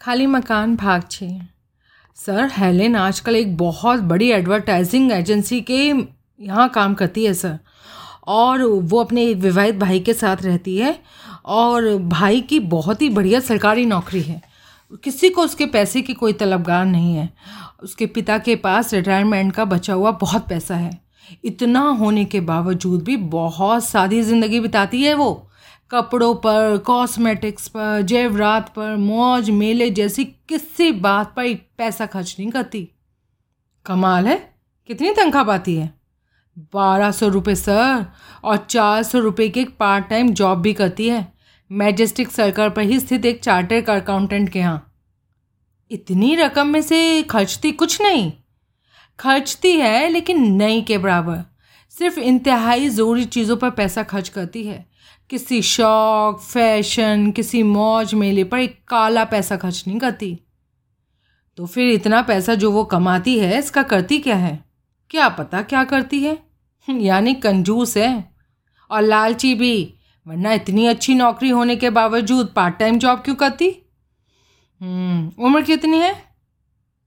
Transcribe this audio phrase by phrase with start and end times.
[0.00, 1.26] खाली मकान भाग छे।
[2.18, 7.58] सर, हेलेन आजकल एक बहुत बड़ी एडवर्टाइजिंग एजेंसी के यहाँ काम करती है, सर।
[8.26, 10.96] और वो अपने एक विवाहित भाई के साथ रहती है
[11.46, 14.40] और भाई की बहुत ही बढ़िया सरकारी नौकरी है।
[15.04, 17.28] किसी को उसके पैसे की कोई तलबगार नहीं है।
[17.82, 20.98] उसके पिता के पास रिटायरमेंट का बचा हुआ बहुत पैसा है।
[21.44, 25.49] इतना होने के बावजूद भी बहुत सादी ज़िंदगी बिताती है वो।
[25.90, 32.50] कपड़ों पर कॉस्मेटिक्स पर, जेवरात पर, मौज, मेले जैसी किसी बात पर पैसा खर्च नहीं
[32.50, 32.88] करती।
[33.86, 34.54] कमाल है?
[34.86, 35.94] कितनी तनख्वाह पाती है?
[36.58, 38.06] बारह सौ रुपये सर,
[38.44, 41.32] और चार सौ रुपये की एक पार्ट टाइम जॉब भी करती है।
[41.72, 44.94] मैजेस्टिक सर्कल पर ही स्थित एक चार्टर अकाउंटेंट के यहाँ।
[45.90, 48.32] इतनी रकम में से खर्चती कुछ नहीं।
[49.20, 51.56] खर्चती है, लेकिन नहीं के बराबर।
[51.90, 54.89] सिर्फ़ इंतहाई ज़रूरी चीज़ों पर पैसा खर्च करती है।
[55.30, 60.38] किसी शौक फ़ैशन किसी मौज मेले पर एक काला पैसा खर्च नहीं करती।
[61.58, 64.58] तो फिर इतना पैसा जो वो कमाती है इसका करती क्या है?
[65.10, 66.38] क्या पता क्या करती है?
[66.88, 68.34] यानी कंजूस है।
[68.90, 69.94] और लालची भी
[70.26, 73.70] वरना इतनी अच्छी नौकरी होने के बावजूद पार्ट टाइम जॉब क्यों करती?
[74.80, 76.14] हम्म, उम्र कितनी है?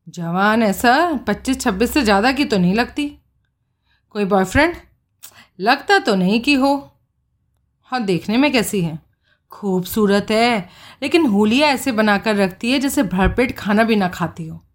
[0.08, 3.08] जवान है सर पच्चीस छब्बीस से ज़्यादा की तो नहीं लगती।
[4.09, 4.75] कोई बॉयफ्रेंड
[5.59, 6.73] लगता तो नहीं कि हो।
[7.94, 8.99] हाँ देखने में कैसी है?
[9.52, 10.69] खूबसूरत है,
[11.03, 14.66] लेकिन होलिया ऐसे बनाकर रखती है जैसे भरपेट खाना भी ना खाती हो।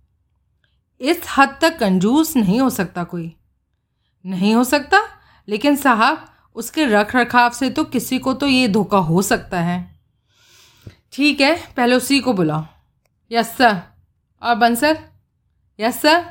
[1.01, 3.37] इस हद तक कंजूस नहीं हो सकता कोई।
[4.27, 4.99] नहीं हो सकता,
[5.49, 10.01] लेकिन साहब, उसके रख रखाव से तो किसी को तो ये धोखा हो सकता है।
[11.13, 12.65] ठीक है, पहले उसी को बुलाओ।
[13.33, 13.83] Yes, sir.
[14.43, 14.99] और बंसर
[15.81, 16.31] यस, सर।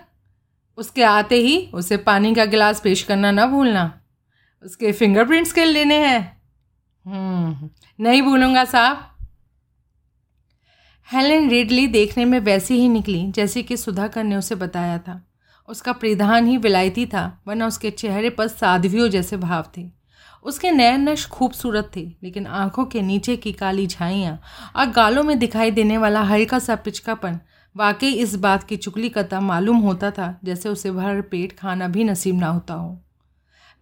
[0.77, 4.01] उसके आते ही उसे पानी का गिलास पेश करना ना भूलना।
[4.63, 6.36] उसके फिंगरप्रिंट्स के लेने हैं।
[7.99, 9.09] नहीं भूलूँगा साहब।
[11.11, 15.27] हेलेन रिडली देखने में वैसी ही निकली, जैसे कि सुधाकर ने उसे बताया था।
[15.67, 19.91] उसका परिधान ही विलायती था, वरना उसके चेहरे पर साध्वियों जैसे भाव थे।
[20.43, 24.41] उसके नयन नश खूबसूरत थे, लेकिन आँखों के नीचे की काली झाइयाँ
[24.75, 27.39] और गालों में दिखाई देने वाला हल्का सा पिचकापन,
[27.75, 32.03] वाकई इस बात की चुगली करता मालूम होता था, जैसे उसे भर पेट खाना भी
[32.03, 33.03] नसीब ना होता हो।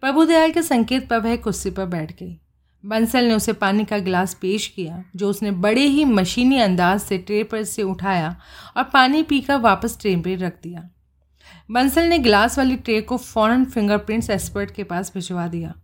[0.00, 2.40] प्रभुदयाल के संकेत पर वह कुर्सी पर बैठ गई।
[2.86, 7.18] बंसल ने उसे पानी का गिलास पेश किया, जो उसने बड़े ही मशीनी अंदाज से
[7.18, 8.36] ट्रे पर से उठाया
[8.76, 10.88] और पानी पीकर वापस ट्रे पर रख दिया।
[11.70, 15.74] बंसल ने गिलास वाली ट्रे को फ़ौरन फिंगरप्रिंट्स एक्सपर्ट के पास भिजवा दिया।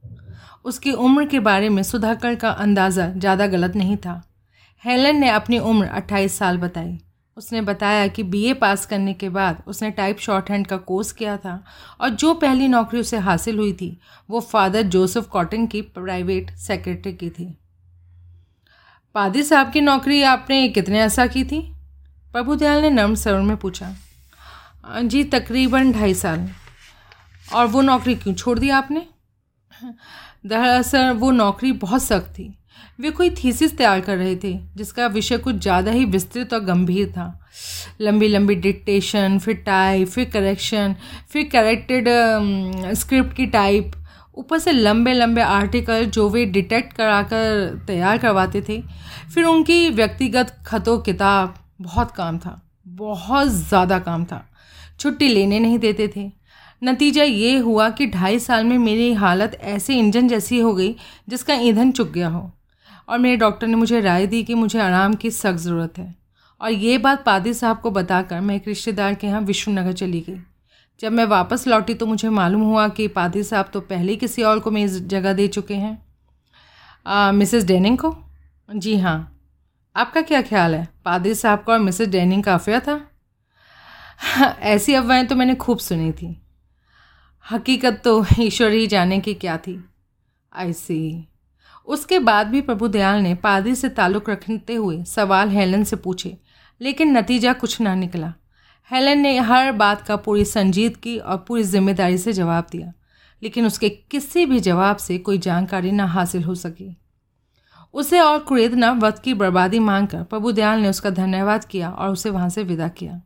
[0.64, 4.22] उसकी उम्र के बारे में सुधाकर का अंदाज़ा ज़्यादा गलत नहीं था।
[4.84, 6.98] हेलन ने अपनी उम्र 28 साल बताई।
[7.36, 11.36] उसने बताया कि बीए पास करने के बाद उसने टाइप शॉर्ट हैंड का कोर्स किया
[11.36, 11.64] था
[12.00, 14.00] और जो पहली नौकरी उसे हासिल हुई थी,
[14.30, 17.58] वो फादर जोसेफ कॉटन की प्राइवेट सेक्रेटरी की थी।
[19.14, 21.74] पादी साहब की नौकरी आपने कितने ऐसा की थी?
[22.32, 23.94] प्रभुदयाल ने नर्म स्वर में पूछा।
[25.02, 26.48] जी, तकरीबन ढाई साल।
[27.54, 29.06] और वो नौकरी क्यों छोड़ दी आपने?
[30.46, 32.58] दरअसल वो नौकरी बहुत सख्त थी।
[32.98, 37.08] वे कोई थीसिस तैयार कर रहे थे, जिसका विषय कुछ ज़्यादा ही विस्तृत और गंभीर
[37.08, 37.38] था।
[38.00, 40.94] लंबी लंबी डिक्टेशन फिर टाइप फिर करेक्शन
[41.30, 42.08] फिर करेक्टेड
[42.94, 43.92] स्क्रिप्ट की टाइप
[44.34, 48.80] ऊपर से लंबे लंबे आर्टिकल जो वे डिटेक्ट कराकर तैयार करवाते थे।
[49.34, 54.46] फिर उनकी व्यक्तिगत खतों, किताब, बहुत काम था, बहुत ज़्यादा काम था।
[55.00, 56.30] छुट्टी लेने नहीं देते थे।
[56.82, 60.94] नतीजा ये हुआ कि ढाई साल में मेरी हालत ऐसे इंजन जैसी हो गई,
[61.28, 62.50] जिसका ईंधन चुक गया हो।
[63.12, 66.14] और मेरे डॉक्टर ने मुझे राय दी कि मुझे आराम की सख्त ज़रूरत है।
[66.60, 70.38] और ये बात पादी साहब को बताकर मैं एक रिश्तेदार के यहाँ विष्णुनगर चली गई।
[71.00, 74.58] जब मैं वापस लौटी तो मुझे मालूम हुआ कि पादी साहब तो पहले किसी और
[74.58, 78.14] को मेरी जगह दे चुके हैं। मिसेस डेनिंग को?
[78.68, 79.28] जी हाँ।
[79.96, 80.88] आपका क्या ख्याल है?
[81.04, 83.00] पादी साहब का और मिसेस डेनिंग का अफेयर था?
[84.60, 86.36] ऐसी अफवाहें तो मैंने खूब सुनी थी।
[87.46, 89.82] हकीकत तो ईश्वर ही जाने की क्या थी।
[90.52, 91.28] ऐसी
[91.88, 96.36] उसके बाद भी प्रभु दयाल ने पादरी से ताल्लुक़ रखते हुए सवाल हेलन से पूछे,
[96.80, 98.32] लेकिन नतीजा कुछ ना निकला।
[98.90, 102.92] हेलन ने हर बात का पूरी संजीदगी और पूरी ज़िम्मेदारी से जवाब दिया,
[103.42, 106.96] लेकिन उसके किसी भी जवाब से कोई जानकारी ना हासिल हो सकी।
[107.94, 112.30] उसे और कुरेदना वक्त की बर्बादी मांगकर प्रभु दयाल ने उसका धन्यवाद किया और उसे
[112.30, 113.20] वहाँ से विदा किया।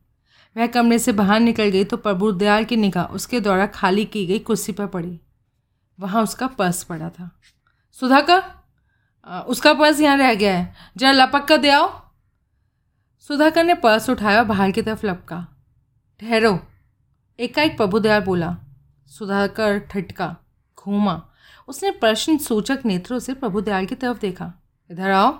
[0.55, 4.25] वह कमरे से बाहर निकल गई तो प्रभु दयाल की निगाह उसके द्वारा खाली की
[4.25, 5.19] गई कुर्सी पर पड़ी।
[5.99, 7.29] वहाँ उसका पर्स पड़ा था।
[8.01, 11.87] सुधाकर उसका पर्स यहाँ रह गया है। जरा लपक कर दे आओ।
[13.29, 15.45] सुधाकर ने पर्स उठाया और बाहर की तरफ़ लपका।
[16.19, 16.59] ठहरो।
[17.39, 18.55] एकाएक प्रभुदयाल बोला।
[19.11, 20.35] सुधाकर ठटका,
[20.77, 21.21] घूमा।
[21.67, 24.53] उसने प्रश्न सूचक नेत्रों से प्रभुदयाल की तरफ़ देखा।
[24.89, 25.39] इधर आओ।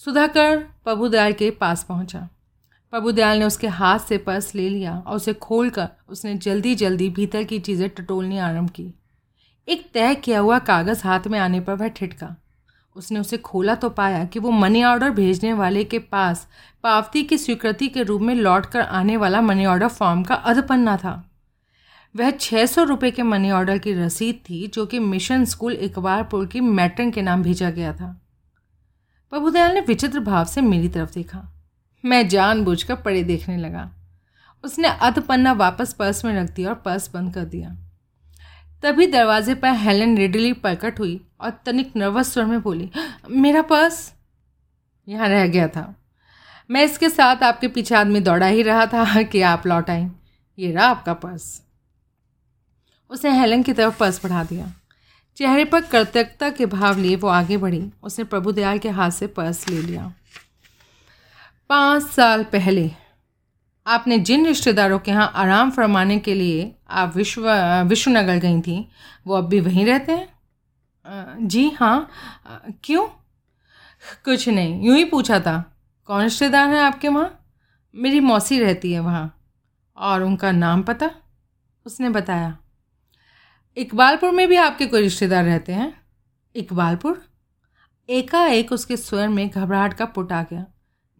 [0.00, 2.28] सुधाकर प्रभुदयाल के पास पहुँचा।
[2.92, 7.44] प्रभुदयाल ने उसके हाथ से पर्स ले लिया और उसे खोलकर उसने जल्दी जल्दी भीतर
[7.44, 8.92] की चीज़ें टटोलनी आरंभ की।
[9.70, 12.36] एक तय किया हुआ कागज़ हाथ में आने पर वह ठिठका।
[12.96, 16.48] उसने उसे खोला तो पाया कि वो मनी ऑर्डर भेजने वाले के पास
[16.82, 20.96] पावती की स्वीकृति के रूप में लौट कर आने वाला मनी ऑर्डर फॉर्म का अधपन्ना
[20.96, 21.30] था।
[22.16, 26.46] वह छः सौ रुपये के मनी ऑर्डर की रसीद थी जो कि मिशन स्कूल इकबारपुर
[26.46, 28.20] की मैट्रन के नाम भेजा गया था।
[29.30, 31.52] प्रभुदयाल ने विचित्र भाव से मेरी तरफ़ देखा।
[32.04, 33.90] मैं जानबूझकर पड़े देखने लगा।
[34.64, 37.76] उसने अधपन्ना वापस पर्स में रख दिया और पर्स बंद कर दिया।
[38.82, 42.90] तभी दरवाजे पर हेलन रेडली प्रकट हुई और तनिक नर्वस स्वर में बोली,
[43.30, 44.12] मेरा पर्स?
[45.08, 45.94] यहाँ रह गया था।
[46.70, 50.10] मैं इसके साथ आपके पीछे आदमी दौड़ा ही रहा था कि आप लौट आए
[50.58, 51.62] ये रहा आपका पर्स।
[53.10, 54.72] उसने हेलन की तरफ़ पर्स बढ़ा दिया।
[55.36, 59.68] चेहरे पर कृतज्ञता के भाव लिए वो आगे बढ़ी। उसने प्रभुदयाल के हाथ से पर्स
[59.68, 60.12] ले लिया।
[61.68, 62.90] पाँच साल पहले
[63.86, 67.50] आपने जिन रिश्तेदारों के यहाँ आराम फरमाने के लिए आप विश्व,
[67.88, 68.88] विश्वनगर गई थी,
[69.26, 70.28] वो अब भी वहीं रहते हैं?
[71.40, 72.10] जी हाँ।
[72.84, 73.06] क्यों?
[74.24, 75.58] कुछ नहीं। यूँ ही पूछा था,
[76.08, 77.36] कौन रिश्तेदार हैं आपके वहाँ?
[77.94, 79.36] मेरी मौसी रहती है वहाँ।
[79.96, 81.10] और उनका नाम पता?
[81.86, 82.56] उसने बताया।
[83.76, 85.92] इकबालपुर में भी आपके कोई रिश्तेदार रहते हैं?
[86.54, 87.22] इकबालपुर?
[88.08, 90.64] एकाएक उसके स्वर में घबराहट का पुट आ गया।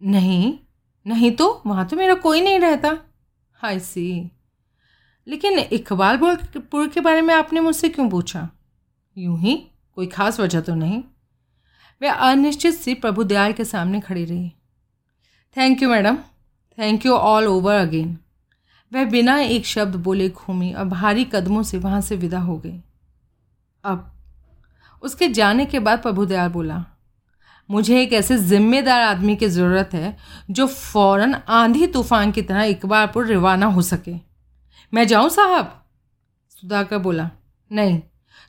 [0.01, 0.57] नहीं
[1.05, 2.97] नहीं तो वहाँ तो मेरा कोई नहीं रहता।
[3.59, 4.31] हाय सी
[5.27, 8.49] लेकिन इकबालपुर के बारे में आपने मुझसे क्यों पूछा?
[9.17, 9.55] यूँ ही,
[9.95, 11.03] कोई खास वजह तो नहीं।
[12.01, 14.49] वह अनिश्चित सी प्रभु दयाल के सामने खड़ी रही।
[15.55, 16.17] Thank you madam
[16.77, 18.17] thank you all over again
[18.91, 22.79] वह बिना एक शब्द बोले घूमी और भारी कदमों से वहाँ से विदा हो गई।
[23.83, 24.11] अब,
[25.03, 26.85] उसके जाने के बाद प्रभुदयाल बोला
[27.69, 30.15] मुझे एक ऐसे जिम्मेदार आदमी की ज़रूरत है
[30.51, 34.13] जो फ़ौरन आंधी तूफ़ान की तरह इकबारपुर रवाना हो सके।
[34.93, 35.77] मैं जाऊँ साहब?
[36.51, 37.29] सुधाकर बोला,
[37.71, 37.99] नहीं,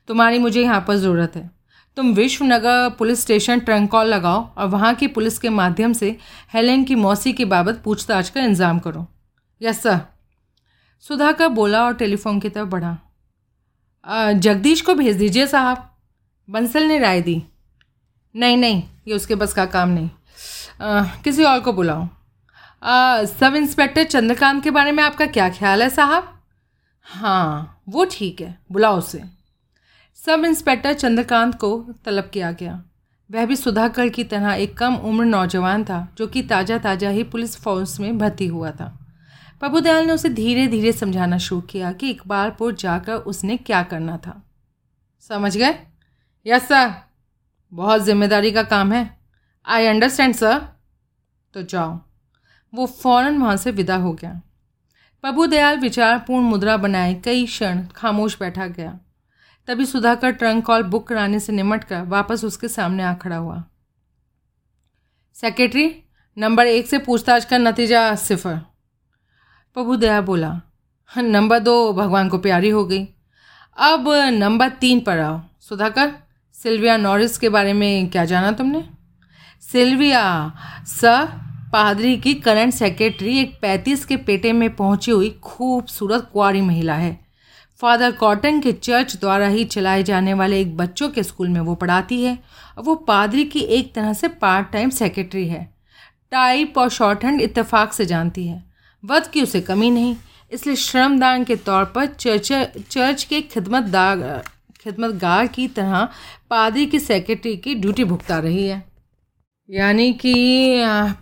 [0.08, 1.50] तुम्हारी मुझे यहाँ पर ज़रूरत है।
[1.96, 6.16] तुम Vishwanagar police station trunk call लगाओ और वहाँ की पुलिस के माध्यम से
[6.54, 9.06] हेलेन की मौसी की बाबत पूछताछ का इंतज़ाम करो।
[9.60, 10.00] Yes, sir.
[11.04, 12.96] सुधाकर बोला और टेलीफोन की तरफ़ बढ़ा।
[14.34, 15.88] जगदीश को भेज दीजिए साहब।
[16.48, 17.42] बंसल ने राय दी।
[18.34, 20.10] नहीं नहीं ये उसके बस का काम नहीं।
[20.80, 22.08] आ, किसी और को बुलाओ
[23.28, 26.28] सब इंस्पेक्टर चंद्रकांत के बारे में आपका क्या ख्याल है साहब?
[27.06, 29.22] हाँ वो ठीक है बुलाओ उसे।
[30.18, 32.82] सब इंस्पेक्टर चंद्रकांत को तलब किया गया।
[33.30, 37.22] वह भी सुधाकर की तरह एक कम उम्र नौजवान था जो कि ताज़ा ताज़ा ही
[37.24, 38.86] पुलिस फोर्स में भर्ती हुआ था।
[39.60, 44.40] प्रभुदयाल ने उसे धीरे धीरे समझाना शुरू किया कि इकबालपुर जाकर उसने क्या करना था।
[45.30, 45.74] समझ गए?
[46.46, 46.92] Yes sir.
[47.72, 49.08] बहुत ज़िम्मेदारी का काम है।
[49.66, 50.58] आई अंडरस्टैंड सर
[51.54, 51.98] तो जाओ।
[52.72, 54.40] वो फ़ौरन वहाँ से विदा हो गया।
[55.24, 58.98] प्रभुदयाल विचारपूर्ण मुद्रा बनाए कई क्षण खामोश बैठा गया।
[59.68, 63.62] तभी सुधाकर ट्रंक कॉल बुक कराने से निमट कर वापस उसके सामने आ खड़ा हुआ।
[65.36, 65.86] सेक्रेटरी
[66.36, 68.56] नंबर एक से पूछताछ का नतीजा सिफर।
[69.76, 70.60] प्रभुदया बोला
[71.10, 73.04] नंबर दो, भगवान को प्यारी हो गई।
[73.78, 76.12] अब नंबर तीन पर आओ। सुधाकर
[76.62, 78.84] सिल्विया नॉरिस के बारे में क्या जाना तुमने?
[79.62, 80.52] सिल्विया,
[80.86, 81.26] सर,
[81.72, 87.18] पादरी की करंट सेक्रेटरी एक पैंतीस के पेटे में पहुँची हुई खूबसूरत कुआरी महिला है।
[87.80, 91.74] फादर कॉटन के चर्च द्वारा ही चलाए जाने वाले एक बच्चों के स्कूल में वो
[91.74, 92.38] पढ़ाती है
[92.78, 95.64] और वो पादरी की एक तरह से पार्ट टाइम सेक्रेटरी है।
[96.32, 98.62] टाइप और शॉर्ट हैंड इतफाक़ से जानती है।
[99.04, 100.16] वध की उसे कमी नहीं,
[100.52, 102.52] इसलिए श्रमदान के तौर पर चर्च
[102.90, 104.42] चर्च के खिदमतदार
[104.84, 106.08] खिदमतगार की तरह
[106.50, 108.82] पादरी की सेक्रेटरी की ड्यूटी भुगता रही है।
[109.68, 110.34] यानी कि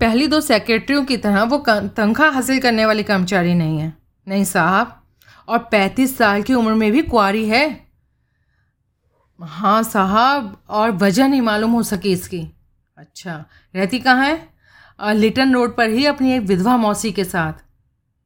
[0.00, 3.92] पहली दो सेक्रेटरियों की तरह वो तनख्वाह हासिल करने वाली कर्मचारी नहीं है।
[4.26, 4.96] नहीं साहब,
[5.48, 7.68] और पैंतीस साल की उम्र में भी कुआरी है।
[9.40, 12.46] हाँ साहब, और वजह नहीं मालूम हो सकी इसकी।
[12.98, 14.48] अच्छा रहती कहाँ है?
[15.00, 17.62] लिटन रोड पर ही अपनी एक विधवा मौसी के साथ।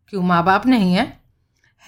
[0.08, 1.23] क्यों माँ बाप नहीं है?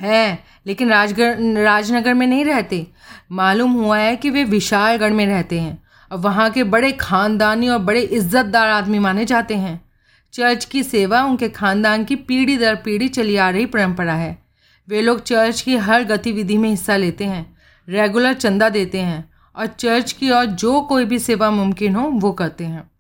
[0.01, 2.87] है, लेकिन राजगढ़, राजनगर में नहीं रहते।
[3.33, 7.79] मालूम हुआ है कि वे विशालगढ़ में रहते हैं। और वहाँ के बड़े खानदानी और
[7.79, 9.85] बड़े इज्जतदार आदमी माने जाते हैं।
[10.33, 14.43] चर्च की सेवा उनके खानदान की पीढ़ी दर पीढ़ी चली आ रही परंपरा है।
[14.89, 17.57] वे लोग चर्च की हर गतिविधि में हिस्सा लेते हैं,
[17.89, 22.33] रेगुलर चंदा देते हैं और चर्च की और जो कोई भी सेवा मुमकिन हो, वो
[22.33, 22.91] करते हैं।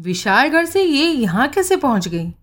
[0.00, 2.34] विशालगढ़ से ये यहाँ कैसे पहुँच गई?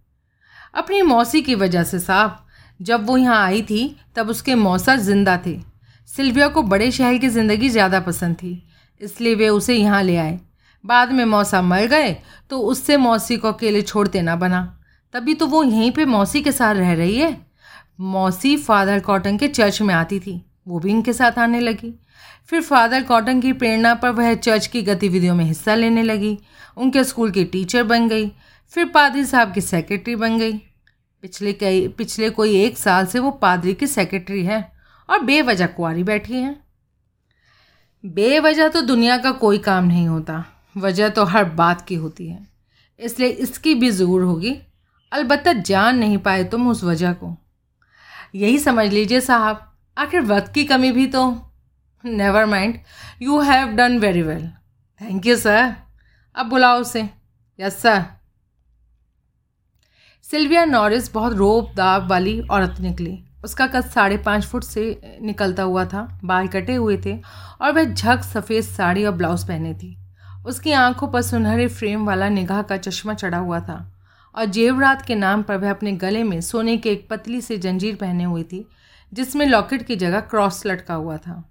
[0.73, 2.44] अपनी मौसी की वजह से साहब।
[2.79, 5.57] जब वो यहाँ आई थी, तब उसके मौसा ज़िंदा थे।
[6.09, 8.61] सिल्विया को बड़े शहर की ज़िंदगी ज़्यादा पसंद थी,
[9.01, 10.39] इसलिए वे उसे यहाँ ले आए।
[10.83, 12.15] बाद में मौसा मर गए
[12.49, 14.61] तो उससे मौसी को अकेले छोड़ देना बना।
[15.13, 17.37] तभी तो वो यहीं पे मौसी के साथ रह रही है।
[18.01, 21.93] मौसी फादर कॉटन के चर्च में आती थी, वो भी इनके साथ आने लगी।
[22.49, 26.37] फिर फादर कॉटन की प्रेरणा पर वह चर्च की गतिविधियों में हिस्सा लेने लगी,
[26.77, 28.31] उनके स्कूल की टीचर बन गई,
[28.73, 30.53] फिर पादरी साहब की सेक्रेटरी बन गई।
[31.25, 34.59] पिछले कई, पिछले कोई एक साल से वो पादरी की सेक्रेटरी है
[35.09, 36.55] और बेवजह कुआरी बैठी है।
[38.03, 40.43] बेवजह तो दुनिया का कोई काम नहीं होता,
[40.77, 42.45] वजह तो हर बात की होती है।
[42.99, 44.53] इसलिए इसकी भी ज़रूर होगी,
[45.11, 47.35] अलबत्त जान नहीं पाए तुम उस वजह को।
[48.35, 49.65] यही समझ लीजिए साहब,
[49.97, 51.25] आखिर वक्त की कमी भी तो।
[52.03, 52.79] Never mind
[53.21, 54.47] you have done very well
[55.01, 55.73] thank you sir
[56.35, 57.09] अब बुलाओ उसे।
[57.59, 58.03] यस सर
[60.31, 65.63] सिल्विया नॉरिस बहुत रोब दाब वाली औरत निकली। उसका कद साढ़े पाँच फुट से निकलता
[65.63, 67.13] हुआ था, बाल कटे हुए थे
[67.61, 69.95] और वह झक सफ़ेद साड़ी और ब्लाउज पहने थी।
[70.47, 73.77] उसकी आँखों पर सुनहरे फ्रेम वाला निगाह का चश्मा चढ़ा हुआ था
[74.35, 77.95] और जेवरात के नाम पर वह अपने गले में सोने के एक पतली से जंजीर
[77.95, 78.65] पहने हुई थी,
[79.13, 81.43] जिसमें लॉकेट की जगह क्रॉस लटका हुआ था।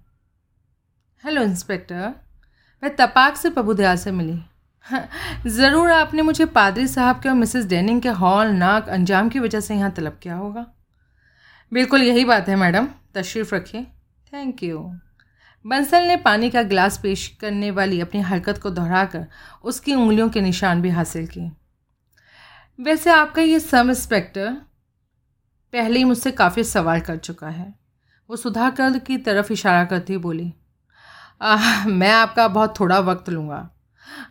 [1.23, 2.13] Hello, inspector.
[2.83, 4.39] वह तपाक से प्रभुदयाल से मिली।
[4.85, 9.59] ज़रूर आपने मुझे पादरी साहब के और मिसेस डेनिंग के हॉल नाक अंजाम की वजह
[9.59, 10.65] से यहाँ तलब किया होगा।
[11.71, 13.83] बिल्कुल यही बात है मैडम तशरीफ़ रखिए।
[14.33, 14.79] थैंक यू
[15.65, 19.25] बंसल ने पानी का गिलास पेश करने वाली अपनी हरकत को दोहराकर
[19.63, 21.51] उसकी उंगलियों के निशान भी हासिल किए।
[22.79, 24.51] वैसे आपका ये सब इंस्पेक्टर
[25.73, 27.73] पहले ही मुझसे काफ़ी सवाल कर चुका है।
[28.29, 30.53] वो सुधाकर की तरफ़ इशारा करती बोली
[31.41, 33.69] आ, मैं आपका बहुत थोड़ा वक्त लूँगा।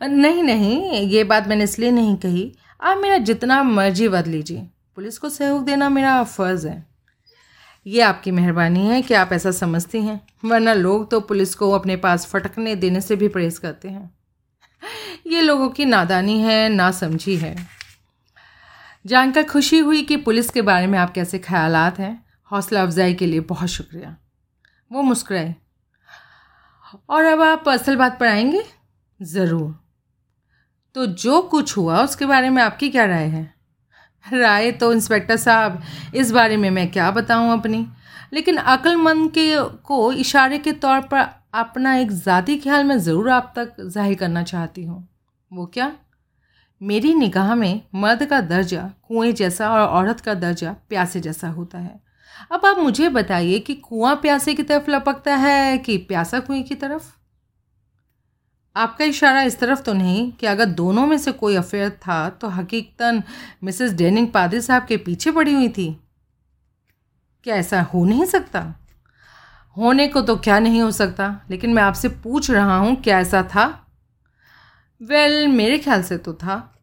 [0.03, 5.19] नहीं नहीं, ये बात मैंने इसलिए नहीं कही। आप मेरा जितना मर्ज़ी बद लीजिए। पुलिस
[5.19, 6.87] को सहयोग देना मेरा फ़र्ज़ है।
[7.87, 11.97] ये आपकी मेहरबानी है कि आप ऐसा समझती हैं, वरना लोग तो पुलिस को अपने
[11.97, 14.15] पास फटकने देने से भी परहेज़ करते हैं।
[15.27, 17.67] ये लोगों की नादानी है ना समझी है।
[19.07, 23.27] जानकर खुशी हुई कि पुलिस के बारे में आप कैसे ख्यालात हैं। हौसला अफजाई के
[23.27, 24.17] लिए बहुत शुक्रिया।
[24.93, 25.55] वो मुस्कुराए।
[27.09, 28.74] और अब आप असल बात पर आएँगे?
[29.21, 29.75] ज़रूर।
[30.95, 33.55] तो जो कुछ हुआ, उसके बारे में आपकी क्या राय है?
[34.25, 35.83] राय तो इंस्पेक्टर साहब,
[36.15, 37.87] इस बारे में मैं क्या बताऊँ अपनी?
[38.33, 43.53] लेकिन अक्लमंद के, को इशारे के तौर पर अपना एक ज़ाती ख्याल मैं ज़रूर आप
[43.59, 45.09] तक ज़ाहिर करना चाहती हूँ।
[45.53, 45.93] वो क्या?
[46.81, 51.79] मेरी निगाह में मर्द का दर्जा, कुएँ जैसा और औरत का दर्जा प्यासे जैसा होता
[51.79, 52.01] है।
[52.53, 56.75] अब आप मुझे बताइए कि कुआँ प्यासे की तरफ़ लपकता है कि प्यासा कुएँ की
[56.75, 57.13] तरफ़?
[58.77, 62.49] आपका इशारा इस तरफ़ तो नहीं कि अगर दोनों में से कोई अफेयर था तो
[62.49, 63.23] हकीकतन
[63.65, 66.01] मिसेस डेनिंग पादरी साहब के पीछे पड़ी हुई थी।
[67.45, 68.75] क्या ऐसा हो नहीं सकता?
[69.77, 73.43] होने को तो क्या नहीं हो सकता लेकिन मैं आपसे पूछ रहा हूँ क्या ऐसा
[73.43, 73.87] था?
[75.03, 76.75] वेल well, मेरे ख्याल से तो था।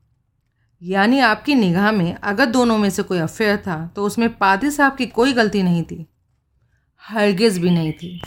[0.84, 4.96] यानी आपकी निगाह में अगर दोनों में से कोई अफेयर था तो उसमें पादरी साहब
[4.96, 6.06] की कोई गलती नहीं थी।
[7.04, 8.22] हरगिज़ भी नहीं थी।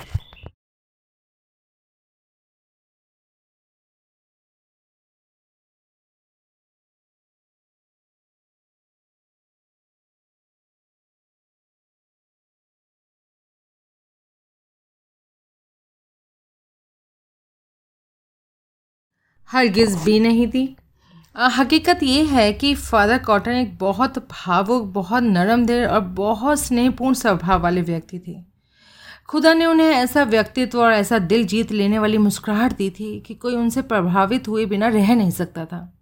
[19.55, 20.77] हरगिज़ भी नहीं थी।
[21.37, 27.15] हकीकत ये है कि फादर कॉटन एक बहुत भावुक, बहुत नरम दिल और बहुत स्नेहपूर्ण
[27.15, 28.35] स्वभाव वाले व्यक्ति थे।
[29.29, 33.35] खुदा ने उन्हें ऐसा व्यक्तित्व और ऐसा दिल जीत लेने वाली मुस्कुराहट दी थी कि
[33.35, 35.99] कोई उनसे प्रभावित हुए बिना रह नहीं सकता था।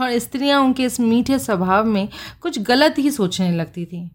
[0.00, 2.08] और स्त्रियाँ उनके इस मीठे स्वभाव में
[2.40, 4.10] कुछ गलत ही सोचने लगती थी।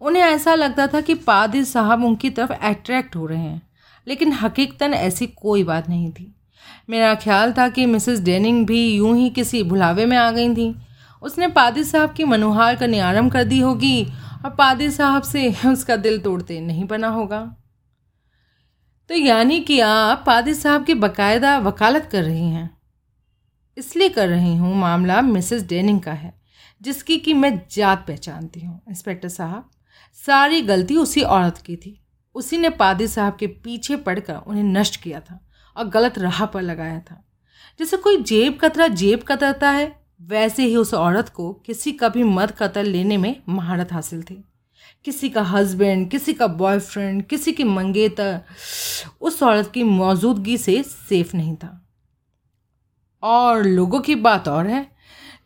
[0.00, 3.62] उन्हें ऐसा लगता था कि पादी साहब उनकी तरफ़ अट्रैक्ट हो रहे हैं,
[4.06, 6.34] लेकिन हकीकतन ऐसी कोई बात नहीं थी।
[6.90, 10.76] मेरा ख्याल था कि मिसेस डेनिंग भी यूँ ही किसी भुलावे में आ गई थी।
[11.22, 14.04] उसने पादी साहब की मनुहार का नियारम कर दी होगी
[14.44, 17.56] और पादी साहब से उसका दिल तोड़ते नहीं बना होगा।
[19.08, 22.78] तो यानी कि आप पादी साहब की बाकायदा वकालत कर रही हैं।
[23.76, 26.40] इसलिए कर रही हूँ मामला मिसेस डेनिंग का है,
[26.82, 29.70] जिसकी कि मैं जात पहचानती हूँ। इंस्पेक्टर साहब,
[30.14, 32.04] सारी गलती उसी औरत की थी।
[32.34, 36.62] उसी ने पादी साहब के पीछे पड़कर उन्हें नष्ट किया था। और गलत राह पर
[36.62, 37.24] लगाया था।
[37.78, 42.22] जैसे कोई जेब कतरा जेब कतरता है, वैसे ही उस औरत को किसी का भी
[42.22, 44.44] मद कतर लेने में महारत हासिल थी।
[45.04, 48.40] किसी का हस्बैंड किसी का बॉयफ्रेंड किसी की मंगेतर,
[49.20, 51.88] उस औरत की मौजूदगी से सेफ़ नहीं था।
[53.22, 54.82] और लोगों की बात और है,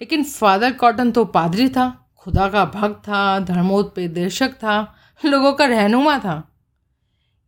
[0.00, 6.18] लेकिन फादर कॉटन तो पादरी था, खुदा का भक्त था धर्मोत्पेदर्शक था, लोगों का रहनुमा
[6.18, 6.56] था।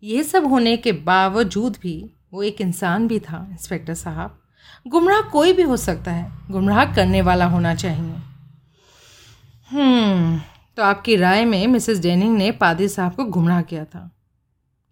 [0.03, 4.43] ये सब होने के बावजूद भी वो एक इंसान भी था इंस्पेक्टर साहब।
[4.87, 8.15] गुमराह कोई भी हो सकता है गुमराह करने वाला होना चाहिए।
[9.71, 10.41] हम्म
[10.77, 14.11] तो आपकी राय में मिसेस डेनिंग ने पादी साहब को गुमराह किया था।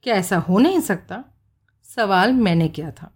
[0.02, 1.24] क्या ऐसा हो नहीं सकता?
[1.96, 3.10] सवाल मैंने किया था।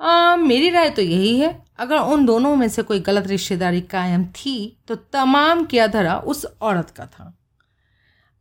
[0.00, 4.24] आ, मेरी राय तो यही है अगर उन दोनों में से कोई गलत रिश्तेदारी कायम
[4.24, 4.56] थी
[4.88, 7.32] तो तमाम किया धरा उस औरत का था।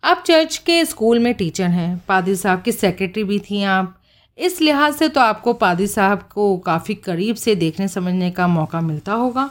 [0.04, 4.03] आप चर्च के स्कूल में टीचर हैं पादी साहब की सेक्रेटरी भी थी आप
[4.38, 8.82] इस लिहाज से तो आपको पादी साहब को काफ़ी करीब से देखने समझने का मौका
[8.82, 9.50] मिलता होगा।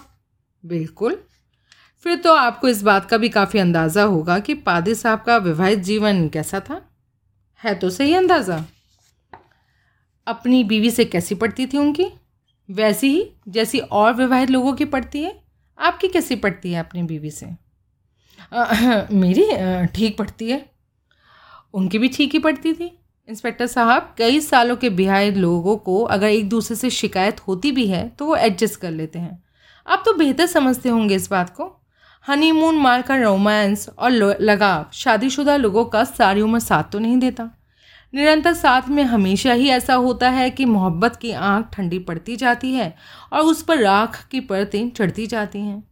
[0.64, 1.18] बिल्कुल।
[2.06, 5.78] फिर तो आपको इस बात का भी काफ़ी अंदाज़ा होगा कि पादी साहब का विवाहित
[5.78, 6.80] जीवन कैसा था।
[7.60, 8.64] है तो सही अंदाज़ा।
[10.26, 12.06] अपनी बीवी से कैसी पड़ती थी उनकी?
[12.68, 15.34] वैसी ही जैसी और विवाहित लोगों की पड़ती है।
[15.78, 17.46] आपकी कैसी पड़ती है अपनी बीवी से?
[18.52, 20.64] आ, मेरी ठीक पड़ती है।
[21.74, 22.90] उनकी भी ठीक ही पड़ती थी।
[23.32, 27.86] इंस्पेक्टर साहब, कई सालों के बिहार लोगों को अगर एक दूसरे से शिकायत होती भी
[27.86, 29.42] है तो वो एडजस्ट कर लेते हैं।
[29.86, 31.70] आप तो बेहतर समझते होंगे इस बात को।
[32.26, 34.10] हनीमून मारकर रोमांस और
[34.40, 37.48] लगाव शादीशुदा लोगों का सारी उम्र साथ तो नहीं देता।
[38.14, 42.72] निरंतर साथ में हमेशा ही ऐसा होता है कि मोहब्बत की आँख ठंडी पड़ती जाती
[42.72, 42.94] है
[43.32, 45.82] और उस पर राख की परतें चढ़ती जाती हैं।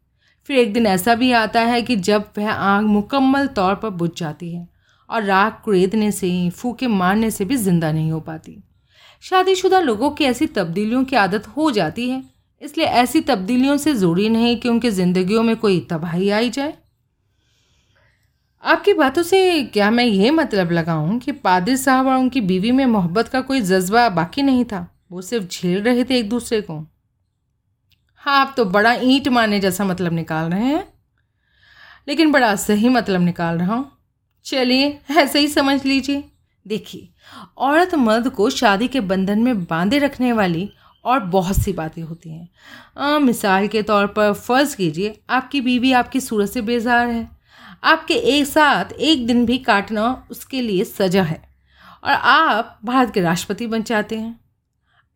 [0.49, 4.11] फिर एक दिन ऐसा भी आता है कि जब वह आग मुकम्मल तौर पर बुझ
[4.17, 4.69] जाती है।
[5.11, 8.63] और राख कुरेदने से, फूके मारने से भी ज़िंदा नहीं हो पाती।
[9.23, 12.23] शादीशुदा लोगों की ऐसी तब्दीलियों की आदत हो जाती है,
[12.63, 16.75] इसलिए ऐसी तब्दीलियों से ज़रूरी नहीं कि उनकी ज़िंदगियों में कोई तबाही आई जाए।
[18.65, 22.85] आपकी बातों से क्या मैं ये मतलब लगाऊँ कि पादिर साहब और उनकी बीवी में
[22.87, 24.87] मोहब्बत का कोई जज्बा बाकी नहीं था?
[25.13, 26.75] वो सिर्फ़ झेल रहे थे एक दूसरे को।
[28.25, 30.87] हाँ आप तो बड़ा ईंट मारने जैसा मतलब निकाल रहे हैं।
[32.09, 33.91] लेकिन बड़ा सही मतलब निकाल रहा हूँ।
[34.47, 36.25] चलिए, ऐसे ही समझ लीजिए।
[36.67, 37.09] देखिए,
[37.59, 40.69] औरत मर्द को शादी के बंधन में बांधे रखने वाली
[41.05, 46.21] और बहुत सी बातें होती हैं। मिसाल के तौर पर फ़र्ज़ कीजिए, आपकी बीवी आपकी
[46.21, 47.29] सूरत से बेजार है।
[47.85, 51.43] आपके एक साथ एक दिन भी काटना उसके लिए सजा है
[52.05, 54.39] और आप भारत के राष्ट्रपति बन जाते हैं।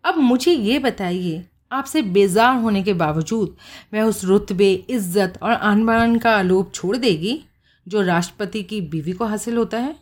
[0.04, 3.56] अब मुझे ये बताइए, आपसे बेजार होने के बावजूद
[3.94, 7.42] वह उस रुतबे, इज़्ज़त और आन बान का आलोप छोड़ देगी?
[7.86, 9.94] जो राष्ट्रपति की बीवी को हासिल होता है?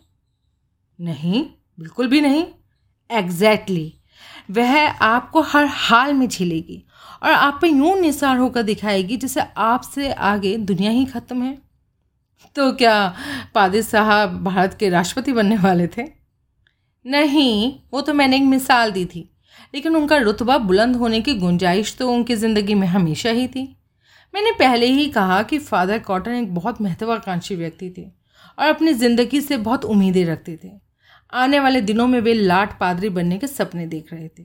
[0.99, 1.45] नहीं,
[1.77, 2.45] बिल्कुल भी नहीं।
[3.09, 4.55] Exactly exactly.
[4.57, 6.83] वह आपको हर हाल में झेलेगी
[7.23, 11.57] और आप पे यूँ निसार होकर दिखाएगी जैसे आपसे आगे दुनिया ही ख़त्म है।
[12.55, 13.15] तो क्या
[13.55, 16.03] पादे साहब भारत के राष्ट्रपति बनने वाले थे?
[17.05, 19.29] नहीं, वो तो मैंने एक मिसाल दी थी,
[19.73, 23.65] लेकिन उनका रुतबा बुलंद होने की गुंजाइश तो उनकी ज़िंदगी में हमेशा ही थी।
[24.33, 28.03] मैंने पहले ही कहा कि फादर कॉटन एक बहुत महत्वाकांक्षी व्यक्ति थे
[28.57, 30.71] और अपनी ज़िंदगी से बहुत उम्मीदें रखते थे।
[31.33, 34.43] आने वाले दिनों में वे लाट पादरी बनने के सपने देख रहे थे।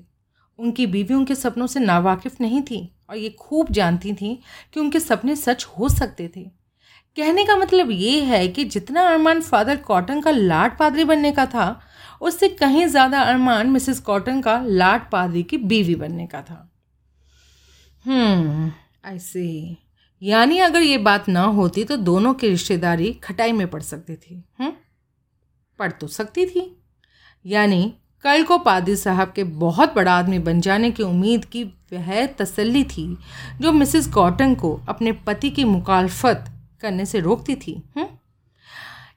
[0.59, 4.39] उनकी बीवी उनके सपनों से नावाकिफ़ नहीं थी और ये खूब जानती थी
[4.75, 6.43] कि उनके सपने सच हो सकते थे।
[7.17, 11.47] कहने का मतलब ये है कि जितना अरमान फादर कॉटन का लाट पादरी बनने का
[11.47, 11.81] था,
[12.21, 16.71] उससे कहीं ज़्यादा अरमान मिसेस कॉटन का लाट पादरी की बीवी बनने का था।
[18.05, 18.71] हम्म।
[19.05, 19.77] ऐसे
[20.23, 24.45] यानी अगर ये बात ना होती तो दोनों की रिश्तेदारी खटाई में पड़ सकती थी
[24.61, 24.73] हम्म?
[25.79, 26.83] पड़ तो सकती थी।
[27.47, 32.27] यानी कल को पादी साहब के बहुत बड़ा आदमी बन जाने की उम्मीद की वह
[32.27, 33.19] तसल्ली थी
[33.61, 36.45] जो मिसेस कॉटन को अपने पति की मुखालफत
[36.81, 38.09] करने से रोकती थी हम्म?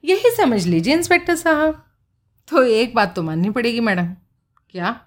[0.04, 1.86] यही समझ लीजिए, इंस्पेक्टर साहब।
[2.48, 4.06] तो एक बात तो माननी पड़ेगी, मैडम।
[4.70, 5.02] क्या?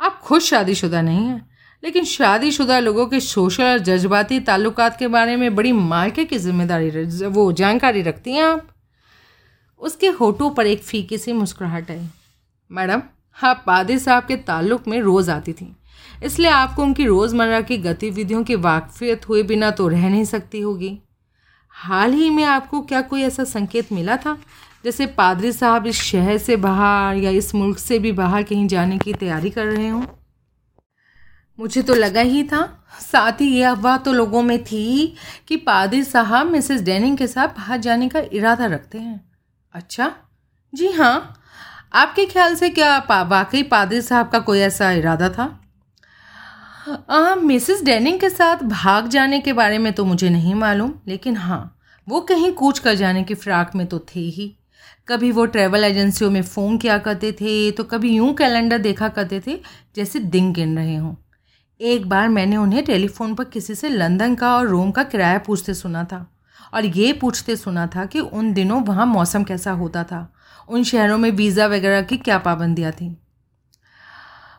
[0.00, 1.51] आप खुद शादीशुदा नहीं हैं।
[1.82, 7.04] लेकिन शादीशुदा लोगों के सोशल और जज्बाती ताल्लुक के बारे में बड़ी मायके की ज़िम्मेदारी
[7.26, 8.66] वो जानकारी रखती हैं आप।
[9.80, 12.06] उसके होठों पर एक फीकी सी मुस्कुराहट आई।
[12.70, 13.02] मैडम
[13.38, 15.74] आप पादी साहब के ताल्लुक में रोज़ आती थी।
[16.24, 20.98] इसलिए आपको उनकी रोज़मर्रा की गतिविधियों की वाकफियत हुए बिना तो रह नहीं सकती होगी।
[21.68, 24.36] हाल ही में आपको क्या कोई ऐसा संकेत मिला था?
[24.84, 28.98] जैसे पादरी साहब इस शहर से बाहर या इस मुल्क से भी बाहर कहीं जाने
[28.98, 30.02] की तैयारी कर रहे हों?
[31.58, 32.62] मुझे तो लगा ही था।
[33.00, 35.14] साथ ही ये अफवाह तो लोगों में थी
[35.48, 39.20] कि पादरी साहब मिसेस डेनिंग के साथ बाहर जाने का इरादा रखते हैं।
[39.74, 40.12] अच्छा?
[40.72, 41.38] जी हाँ।
[41.94, 45.44] आपके ख्याल से क्या पा, वाकई पादरी साहब का कोई ऐसा इरादा था?
[47.10, 51.36] आ, मिसेस डेनिंग के साथ भाग जाने के बारे में तो मुझे नहीं मालूम लेकिन
[51.36, 54.54] हाँ वो कहीं कूच कर जाने की फ़्राक में तो थे ही।
[55.08, 59.40] कभी वो ट्रैवल एजेंसियों में फ़ोन किया करते थे तो कभी यूँ कैलेंडर देखा करते
[59.46, 59.58] थे
[59.96, 61.14] जैसे दिन गिन रहे हों।
[61.82, 65.74] एक बार मैंने उन्हें टेलीफोन पर किसी से लंदन का और रोम का किराया पूछते
[65.74, 66.26] सुना था
[66.74, 70.32] और ये पूछते सुना था कि उन दिनों वहाँ मौसम कैसा होता था।
[70.68, 73.14] उन शहरों में वीज़ा वगैरह की क्या पाबंदियाँ थीं।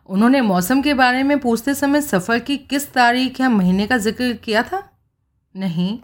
[0.06, 4.34] उन्होंने मौसम के बारे में पूछते समय सफ़र की किस तारीख या महीने का ज़िक्र
[4.34, 4.84] किया था?
[5.56, 6.00] नहीं।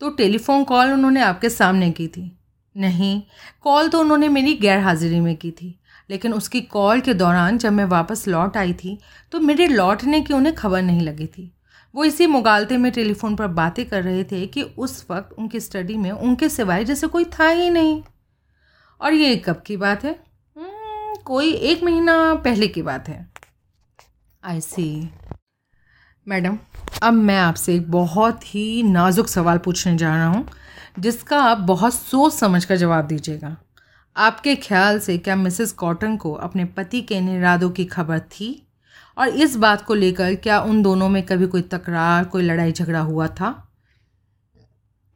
[0.00, 2.30] तो टेलीफोन कॉल उन्होंने आपके सामने की थी।
[2.76, 3.22] नहीं,
[3.62, 5.78] कॉल तो उन्होंने मेरी गैर हाजिरी में की थी।
[6.10, 8.98] लेकिन उसकी कॉल के दौरान जब मैं वापस लौट आई थी
[9.32, 11.50] तो मेरे लौटने की उन्हें खबर नहीं लगी थी।
[11.94, 15.96] वो इसी मुगालते में टेलीफोन पर बातें कर रहे थे कि उस वक्त उनकी स्टडी
[15.96, 18.02] में उनके सिवाय जैसे कोई था ही नहीं।
[19.00, 20.12] और ये कब की बात है?
[20.56, 23.26] हम्म, कोई एक महीना पहले की बात है।
[24.42, 25.10] आई सी
[26.26, 26.58] मैडम
[27.02, 30.46] अब मैं आपसे एक बहुत ही नाजुक सवाल पूछने जा रहा हूँ
[30.98, 33.56] जिसका आप बहुत सोच समझ कर जवाब दीजिएगा।
[34.16, 38.60] आपके ख्याल से क्या मिसेस कॉटन को अपने पति के इन इरादों की खबर थी?
[39.18, 43.00] और इस बात को लेकर क्या उन दोनों में कभी कोई तकरार, कोई लड़ाई झगड़ा
[43.00, 43.50] हुआ था?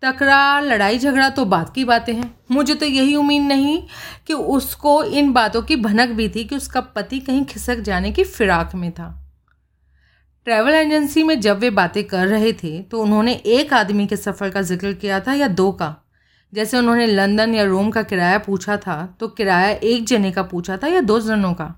[0.02, 3.82] तकरार लड़ाई झगड़ा तो बात की बातें हैं। मुझे तो यही उम्मीद नहीं
[4.26, 8.24] कि उसको इन बातों की भनक भी थी कि उसका पति कहीं खिसक जाने की
[8.24, 9.08] फिराक में था।
[10.46, 14.50] ट्रैवल एजेंसी में जब वे बातें कर रहे थे तो उन्होंने एक आदमी के सफ़र
[14.50, 15.94] का ज़िक्र किया था या दो का?
[16.52, 20.76] जैसे उन्होंने लंदन या रोम का किराया पूछा था तो किराया एक जने का पूछा
[20.76, 21.74] था या दो जनों का?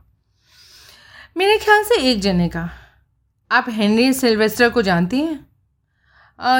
[1.36, 2.68] मेरे ख्याल से एक जने का।
[3.50, 5.46] आप हेनरी सिल्वेस्टर को जानती हैं?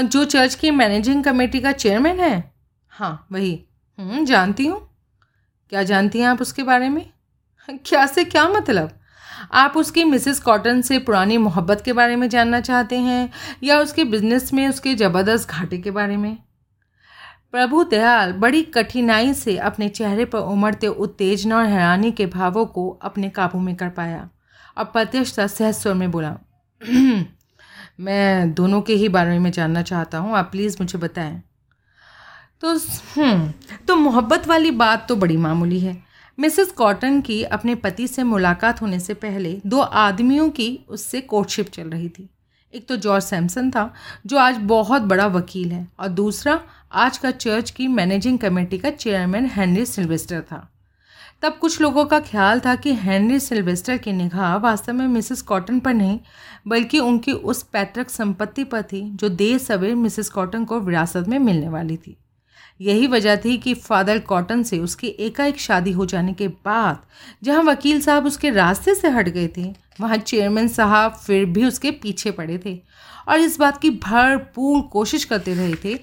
[0.02, 2.52] जो चर्च की मैनेजिंग कमेटी का चेयरमैन है?
[2.92, 3.52] हाँ वही।
[3.98, 4.80] हम्म, जानती हूँ।
[5.72, 7.04] क्या जानती हैं आप उसके बारे में?
[7.68, 8.90] क्या से क्या मतलब?
[9.52, 13.30] आप उसकी मिसेस कॉटन से पुरानी मोहब्बत के बारे में जानना चाहते हैं
[13.62, 16.36] या उसके बिज़नेस में उसके ज़बरदस्त घाटे के बारे में?
[17.54, 22.88] प्रभु दयाल बड़ी कठिनाई से अपने चेहरे पर उमड़ते उत्तेजना और हैरानी के भावों को
[23.02, 24.28] अपने काबू में कर पाया।
[24.78, 26.36] और प्रत्यक्षता सहज स्वर में बोला
[28.00, 31.42] मैं दोनों के ही बारे में जानना चाहता हूँ आप प्लीज़ मुझे बताएँ।
[32.60, 32.72] तो
[33.16, 33.52] हम्म,
[33.88, 35.96] तो मोहब्बत वाली बात तो बड़ी मामूली है।
[36.38, 41.68] मिसेस कॉटन की अपने पति से मुलाकात होने से पहले दो आदमियों की उससे कोर्टशिप
[41.68, 42.28] चल रही थी।
[42.74, 43.92] एक तो जॉर्ज सैमसन था
[44.26, 46.60] जो आज बहुत बड़ा वकील है और दूसरा
[46.92, 50.72] आज का चर्च की मैनेजिंग कमेटी का चेयरमैन हेनरी सिल्वेस्टर था।
[51.42, 55.80] तब कुछ लोगों का ख्याल था कि हेनरी सिल्वेस्टर की निगाह वास्तव में मिसेस कॉटन
[55.80, 56.18] पर नहीं,
[56.68, 61.38] बल्कि उनकी उस पैतृक संपत्ति पर थी, जो देर सवेर मिसेस कॉटन को विरासत में
[61.38, 62.16] मिलने वाली थी।
[62.80, 67.02] यही वजह थी कि फादर कॉटन से उसकी एकाएक शादी हो जाने के बाद
[67.42, 69.64] जहाँ वकील साहब उसके रास्ते से हट गए थे,
[70.00, 72.78] वहाँ चेयरमैन साहब फिर भी उसके पीछे पड़े थे।
[73.28, 75.94] और इस बात की भरपूर कोशिश करते रहे थे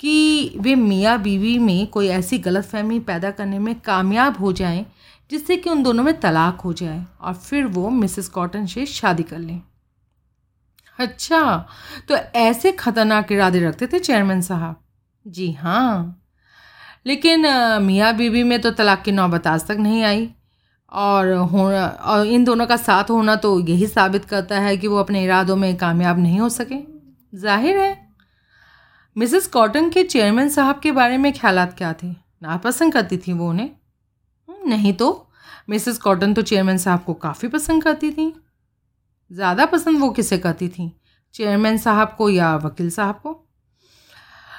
[0.00, 4.84] कि वे मियाँ बीवी में कोई ऐसी गलत फहमी पैदा करने में कामयाब हो जाएँ,
[5.30, 9.22] जिससे कि उन दोनों में तलाक हो जाए और फिर वो मिसेस कॉटन से शादी
[9.22, 9.60] कर लें।
[10.98, 11.68] अच्छा
[12.08, 14.76] तो ऐसे खतरनाक इरादे रखते थे चेयरमैन साहब?
[15.26, 16.20] जी हाँ।
[17.06, 17.46] लेकिन
[17.82, 20.28] मियाँ बीवी में तो तलाक की नौबत आज तक नहीं आई।
[20.92, 24.98] और होना और इन दोनों का साथ होना तो यही साबित करता है कि वो
[24.98, 26.78] अपने इरादों में कामयाब नहीं हो सके।
[27.32, 27.96] ज़ाहिर है
[29.16, 32.06] मिसेस कॉटन के चेयरमैन साहब के बारे में ख्याल क्या थे?
[32.42, 33.70] नापसंद करती थी वो उन्हें?
[34.48, 35.28] हम्म, नहीं तो।
[35.70, 38.32] मिसेस कॉटन तो चेयरमैन साहब को काफ़ी पसंद करती थी।
[39.30, 40.90] ज़्यादा पसंद वो किसे करती थी?
[41.34, 43.40] चेयरमैन साहब को या वकील साहब को?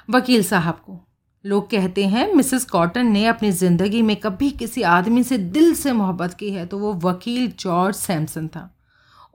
[0.09, 1.04] वकील साहब को।
[1.45, 5.91] लोग कहते हैं, मिसेस कॉटन ने अपनी ज़िंदगी में कभी किसी आदमी से दिल से
[5.91, 8.69] मोहब्बत की है तो वो वकील जॉर्ज सैमसन था।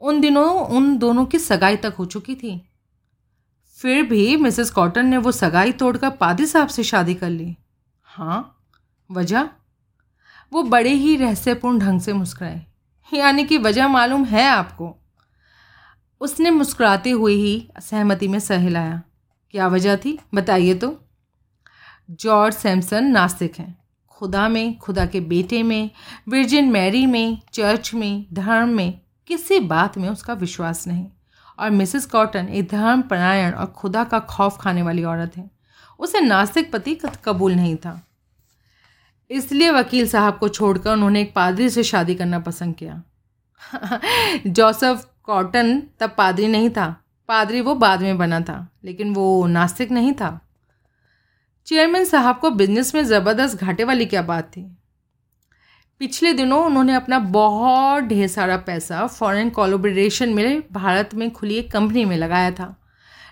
[0.01, 2.61] उन दिनों, उन दोनों की सगाई तक हो चुकी थी।
[3.79, 7.57] फिर भी मिसेस कॉटन ने वो सगाई तोड़कर पादी साहब से शादी कर ली।
[8.03, 8.57] हाँ
[9.11, 9.49] वजह?
[10.53, 12.65] वो बड़े ही रहस्यपूर्ण ढंग से मुस्कुराए।
[13.13, 14.95] यानी कि वजह मालूम है आपको?
[16.21, 19.01] उसने मुस्कुराते हुए ही सहमति में सहलाया
[19.51, 20.19] क्या वजह थी?
[20.35, 20.91] बताइए तो।
[22.11, 25.91] जॉर्ज सैमसन नास्तिक हैं। खुदा में, खुदा के बेटे में,
[26.29, 31.07] वर्जिन मैरी में, चर्च में, धर्म में, किसी बात में उसका विश्वास नहीं।
[31.59, 35.51] और मिसेस कॉटन एक धर्म परायण और खुदा का खौफ खाने वाली औरत है।
[35.99, 38.07] उसे नास्तिक पति कबूल नहीं था।
[39.31, 43.03] इसलिए वकील साहब को छोड़कर उन्होंने एक पादरी से शादी करना पसंद किया।
[44.47, 49.91] जोसेफ कॉटन तब पादरी नहीं था। पादरी वो बाद में बना था, लेकिन वो नास्तिक
[49.91, 50.47] नहीं था।
[51.67, 54.63] चेयरमैन साहब को बिज़नेस में ज़बरदस्त घाटे वाली क्या बात थी?
[55.99, 61.71] पिछले दिनों उन्होंने अपना बहुत ढेर सारा पैसा फॉरेन कोलोब्रेशन में भारत में खुली एक
[61.73, 62.75] कंपनी में लगाया था।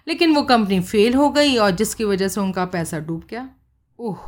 [0.09, 3.49] लेकिन वो कंपनी फेल हो गई और जिसकी वजह से उनका पैसा डूब गया।
[3.99, 4.19] ओह,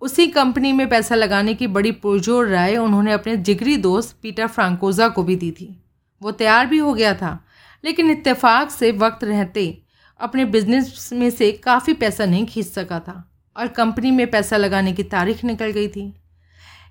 [0.00, 5.08] उसी कंपनी में पैसा लगाने की बड़ी पुरजोर राय उन्होंने अपने जिगरी दोस्त पीटर फ्रांकोजा
[5.08, 5.84] को भी दी थी।
[6.22, 7.38] वो तैयार भी हो गया था,
[7.84, 9.83] लेकिन इत्तेफाक से वक्त रहते
[10.20, 14.92] अपने बिज़नेस में से काफ़ी पैसा नहीं खींच सका था और कंपनी में पैसा लगाने
[14.92, 16.10] की तारीख निकल गई थी।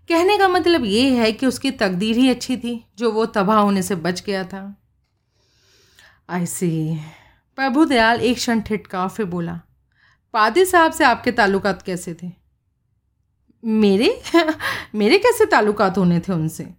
[0.10, 3.82] कहने का मतलब ये है कि उसकी तकदीर ही अच्छी थी जो वो तबाह होने
[3.82, 4.82] से बच गया था।
[6.30, 7.00] आई सी
[7.56, 9.62] प्रभु दयाल एक क्षण ठिटका फिर बोला
[10.34, 12.32] पादी साहब से आपके ताल्लुकात कैसे थे?
[13.66, 14.24] मेरे?
[14.96, 16.74] मेरे कैसे ताल्लुकात होने थे उनसे?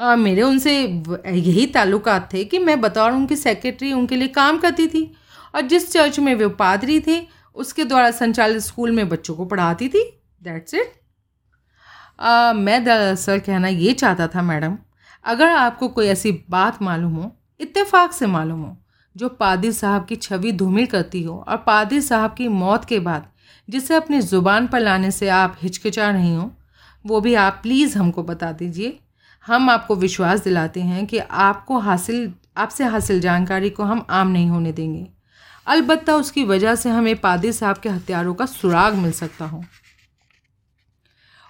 [0.00, 0.82] आ, मेरे उनसे
[1.26, 5.14] यही ताल्लुकात थे कि मैं बतौर उनकी सेक्रेटरी उनके लिए काम करती थी
[5.58, 7.20] और जिस चर्च में वे पादरी थे,
[7.56, 10.02] उसके द्वारा संचालित स्कूल में बच्चों को पढ़ाती थी।
[10.42, 10.92] दैट्स इट
[12.56, 14.76] मैं दरअसल कहना ये चाहता था, मैडम,
[15.24, 18.76] अगर आपको कोई ऐसी बात मालूम हो, इत्तेफाक से मालूम हो,
[19.16, 23.28] जो पादी साहब की छवि धूमिल करती हो और पादी साहब की मौत के बाद
[23.68, 26.50] जिसे अपनी ज़ुबान पर लाने से आप हिचकिचा नहीं हो,
[27.04, 28.98] वो भी आप प्लीज़ हमको बता दीजिए।
[29.46, 34.48] हम आपको विश्वास दिलाते हैं कि आपको हासिल, आपसे हासिल जानकारी को हम आम नहीं
[34.50, 35.06] होने देंगे।
[35.68, 39.62] अलबत्ता उसकी वजह से हमें पादी साहब के हथियारों का सुराग मिल सकता हो।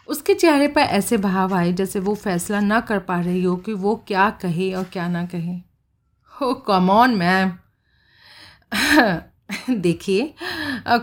[0.08, 3.72] उसके चेहरे पर ऐसे भाव आए जैसे वो फैसला ना कर पा रही हो कि
[3.74, 5.56] वो क्या कहे और क्या ना कहे।
[6.34, 7.52] हो कमॉन मैम
[9.72, 10.34] देखिए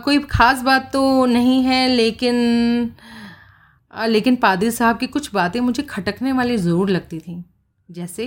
[0.04, 2.94] कोई ख़ास बात तो नहीं है, लेकिन
[3.92, 7.44] लेकिन पादरी साहब की कुछ बातें मुझे खटकने वाली ज़रूर लगती थी।
[7.88, 8.26] जैसे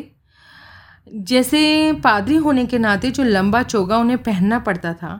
[1.12, 5.20] जैसे पादरी होने के नाते जो लंबा चोगा उन्हें पहनना पड़ता था,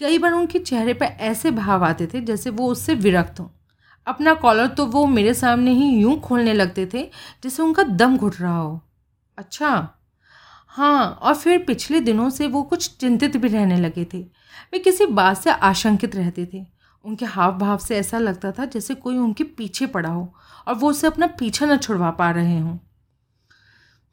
[0.00, 3.48] कई बार उनके चेहरे पर ऐसे भाव आते थे जैसे वो उससे विरक्त हों।
[4.06, 7.02] अपना कॉलर तो वो मेरे सामने ही यूँ खोलने लगते थे
[7.42, 8.80] जैसे उनका दम घुट रहा हो।
[9.38, 9.88] अच्छा
[10.68, 14.18] हाँ और फिर पिछले दिनों से वो कुछ चिंतित भी रहने लगे थे।
[14.72, 16.64] वे किसी बात से आशंकित रहते थे।
[17.04, 20.34] उनके हाव भाव से ऐसा लगता था जैसे कोई उनके पीछे पड़ा हो
[20.68, 22.78] और वो उसे अपना पीछा न छुड़वा पा रहे हों।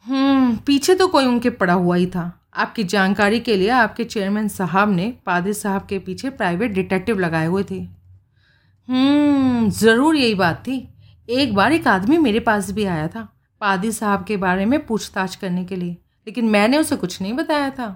[0.06, 4.90] पीछे तो कोई उनके पड़ा हुआ ही था। आपकी जानकारी के लिए आपके चेयरमैन साहब
[4.90, 7.80] ने पादरी साहब के पीछे प्राइवेट डिटेक्टिव लगाए हुए थे।
[8.88, 10.88] हम्म, ज़रूर यही बात थी।
[11.30, 13.28] एक बार एक आदमी मेरे पास भी आया था
[13.62, 17.70] पादी साहब के बारे में पूछताछ करने के लिए लेकिन मैंने उसे कुछ नहीं बताया
[17.70, 17.88] था।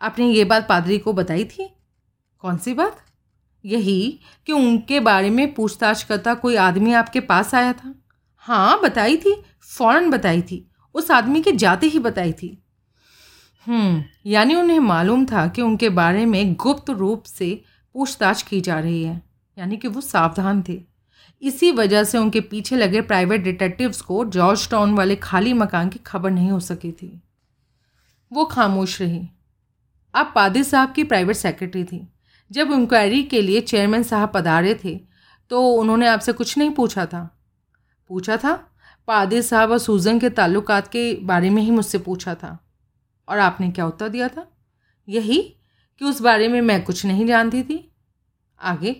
[0.00, 1.68] आपने ये बात पादरी को बताई थी?
[2.44, 2.96] कौन सी बात?
[3.64, 7.94] यही कि उनके बारे में पूछताछ करता कोई आदमी आपके पास आया था।
[8.46, 9.34] हाँ बताई थी
[9.68, 12.56] फ़ौरन बताई थी उस आदमी के जाते ही बताई थी।
[13.66, 17.62] हम्म, यानी उन्हें मालूम था कि उनके बारे में गुप्त रूप से
[17.94, 19.22] पूछताछ की जा रही है
[19.56, 20.82] यानी कि वो सावधान थे।
[21.42, 25.98] इसी वजह से उनके पीछे लगे प्राइवेट डिटेक्टिव्स को जॉर्ज टाउन वाले खाली मकान की
[25.98, 27.20] खबर नहीं हो सकी थी।
[28.32, 29.28] वो खामोश रही।
[30.14, 32.06] अब पादी साहब की प्राइवेट सेक्रेटरी थी।
[32.50, 34.98] जब इंक्वायरी के लिए चेयरमैन साहब पधारे थे
[35.50, 37.22] तो उन्होंने आपसे कुछ नहीं पूछा था।
[38.10, 38.52] पूछा था?
[39.08, 42.58] पादी साहब और सूजन के ताल्लुकात के बारे में ही मुझसे पूछा था।
[43.28, 44.46] और आपने क्या उत्तर दिया था?
[45.08, 45.38] यही
[46.00, 47.84] कि उस बारे में मैं कुछ नहीं जानती थी।
[48.60, 48.90] आगे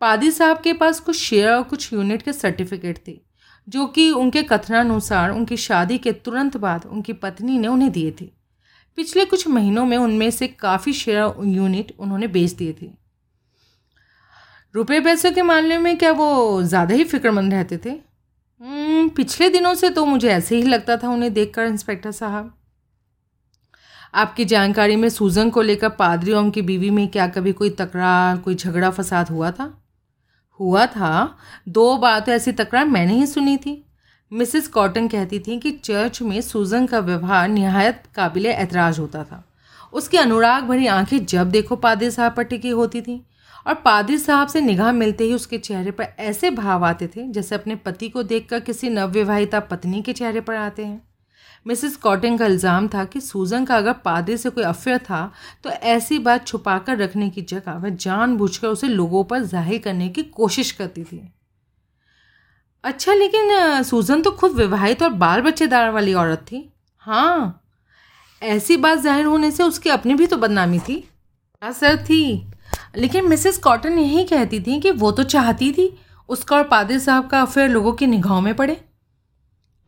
[0.00, 3.20] पादी साहब के पास कुछ शेयर और कुछ यूनिट के सर्टिफिकेट थे,
[3.68, 8.24] जो कि उनके कथनानुसार उनकी शादी के तुरंत बाद उनकी पत्नी ने उन्हें दिए थे।
[8.98, 12.90] पिछले कुछ महीनों में उनमें से काफ़ी शेयर यूनिट उन्होंने बेच दिए थे।
[14.74, 18.11] रुपए पैसे के मामले में क्या वो ज़्यादा ही फिक्रमंद रहते थे?
[19.08, 22.54] पिछले दिनों से तो मुझे ऐसे ही लगता था उन्हें देखकर, इंस्पेक्टर साहब।
[24.14, 28.36] आपकी जानकारी में सूजन को लेकर पादरी और उनकी बीवी में क्या कभी कोई तकरार,
[28.36, 29.82] कोई झगड़ा, फसाद हुआ था?
[30.60, 33.86] हुआ था। दो बार तो ऐसी तकरार मैंने ही सुनी थी।
[34.32, 39.44] मिसिस कॉटन कहती थी कि चर्च में सूजन का व्यवहार नहायत काबिल एतराज़ होता था।
[39.92, 43.20] उसकी अनुराग भरी आँखें जब देखो पादरी साहब पर टिकी होती थीं।
[43.66, 47.54] और पादरी साहब से निगाह मिलते ही उसके चेहरे पर ऐसे भाव आते थे जैसे
[47.54, 51.02] अपने पति को देखकर किसी नवविवाहिता पत्नी के चेहरे पर आते हैं।
[51.66, 55.30] मिसिस कॉटन का इल्ज़ाम था कि सूजन का अगर पादरी से कोई अफेयर था
[55.64, 60.08] तो ऐसी बात छुपा कर रखने की जगह वह जानबूझकर उसे लोगों पर ज़ाहिर करने
[60.08, 61.22] की कोशिश करती थी।
[62.84, 66.68] अच्छा लेकिन सूजन तो खुद विवाहित और बाल बच्चेदार वाली औरत थी।
[67.02, 67.60] हाँ
[68.42, 71.02] ऐसी बात ज़ाहिर होने से उसकी अपनी भी तो बदनामी थी।
[71.62, 72.51] असर थी।
[72.94, 75.94] लेकिन मिसेस कॉटन यही कहती थी कि वो तो चाहती थी
[76.28, 78.80] उसका और पादरी साहब का अफेयर लोगों की निगाहों में पड़े।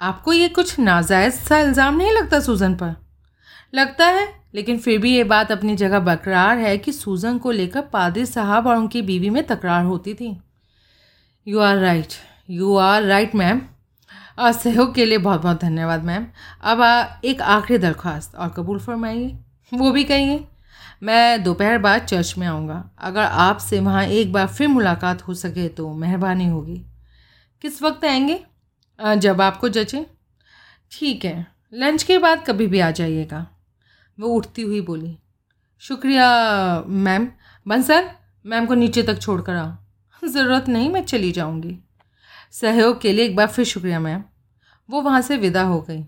[0.01, 2.95] आपको ये कुछ नाजायज़ सा इल्ज़ाम नहीं लगता सूज़न पर?
[3.75, 7.81] लगता है लेकिन फिर भी ये बात अपनी जगह बरकरार है कि सूज़न को लेकर
[7.93, 10.37] पादरी साहब और उनकी बीवी में तकरार होती थी।
[11.47, 12.13] You are right
[12.51, 13.61] you are right ma'am
[14.39, 16.27] सहयोग के लिए बहुत बहुत धन्यवाद मैम
[16.63, 19.37] अब आ, एक आखिरी दरख्वास्त और कबूल फरमाइए।
[19.73, 20.47] वो भी कहिए।
[21.05, 25.69] मैं दोपहर बाद चर्च में आऊँगा। अगर आपसे वहाँ एक बार फिर मुलाकात हो सके
[25.69, 26.77] तो मेहरबानी होगी।
[27.65, 28.41] किस वक्त आएँगे?
[28.99, 30.05] जब आपको जचे।
[30.93, 33.47] ठीक है, लंच के बाद कभी भी आ जाइएगा।
[34.19, 35.17] वो उठती हुई बोली,
[35.83, 36.29] शुक्रिया,
[36.87, 37.29] मैम।
[37.67, 38.11] बंसर
[38.45, 41.79] मैम को नीचे तक छोड़ कर आओ। ज़रूरत नहीं, मैं चली जाऊँगी।
[42.53, 44.23] सहयोग के लिए एक बार फिर शुक्रिया, मैम।
[44.89, 46.05] वो वहाँ से विदा हो गई।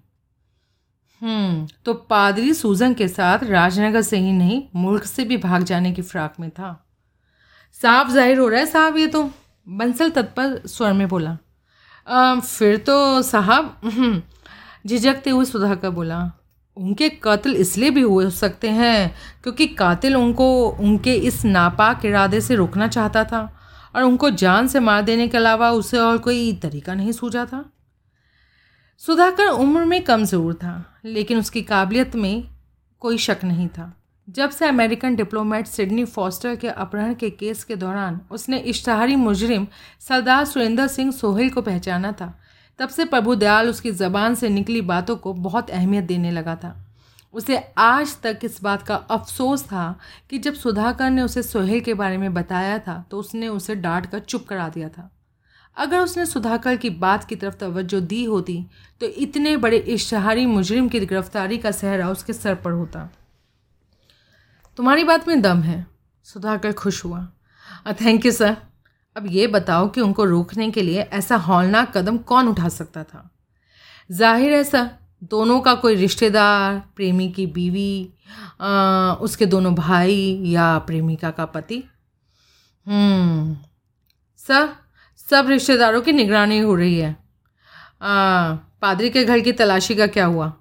[1.23, 5.93] हम्म, तो पादरी सूजन के साथ राजनगर से ही नहीं मुल्क से भी भाग जाने
[5.93, 6.73] की फ़्राक में था।
[7.77, 9.23] साफ़ ज़ाहिर हो रहा है साहब ये तो
[9.67, 11.37] बंसल तत्पर स्वर में बोला।
[12.07, 14.23] आ, फिर तो साहब हम्म,
[14.87, 16.31] झिझकते हुए सुधाकर बोला
[16.77, 22.55] उनके कत्ल इसलिए भी हो सकते हैं क्योंकि कातिल उनको उनके इस नापाक इरादे से
[22.55, 23.41] रोकना चाहता था
[23.95, 27.65] और उनको जान से मार देने के अलावा उसे और कोई तरीका नहीं सूझा था।
[29.03, 32.49] सुधाकर उम्र में कमज़ोर था, लेकिन उसकी काबिलियत में
[33.03, 33.93] कोई शक नहीं था।
[34.29, 39.67] जब से अमेरिकन डिप्लोमेट सिडनी फॉस्टर के अपहरण के केस के दौरान उसने इश्तहारी मुजरिम
[40.01, 42.33] सरदार सुरेंद्र सिंह सोहेल को पहचाना था,
[42.79, 46.75] तब से प्रभु दयाल उसकी ज़बान से निकली बातों को बहुत अहमियत देने लगा था।
[47.35, 49.99] उसे आज तक इस बात का अफसोस था
[50.31, 54.07] कि जब सुधाकर ने उसे सोहेल के बारे में बताया था तो उसने उसे डांट
[54.07, 55.11] कर चुप करा दिया था।
[55.77, 58.65] अगर उसने सुधाकर की बात की तरफ़ तवज्जो दी होती
[59.01, 63.09] तो इतने बड़े इश्तहारी मुजरिम की गिरफ्तारी का सहरा उसके सर पर होता।
[64.79, 65.85] तुम्हारी बात में दम है।
[66.27, 67.27] सुधाकर खुश हुआ।
[68.01, 68.57] थैंक यू सर
[69.17, 73.31] अब ये बताओ कि उनको रोकने के लिए ऐसा हौलनाक कदम कौन उठा सकता था?
[74.11, 74.89] ज़ाहिर है सर
[75.25, 78.13] दोनों का कोई रिश्तेदार प्रेमी की बीवी
[78.61, 81.83] आ, उसके दोनों भाई या प्रेमिका का पति।
[82.87, 83.57] हम्म,
[84.41, 84.69] सर
[85.31, 87.17] सब रिश्तेदारों की निगरानी हो रही है।
[88.03, 90.53] आ, पादरी के घर की तलाशी का क्या हुआ?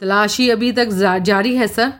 [0.00, 0.88] तलाशी अभी तक
[1.22, 1.92] जारी है सर।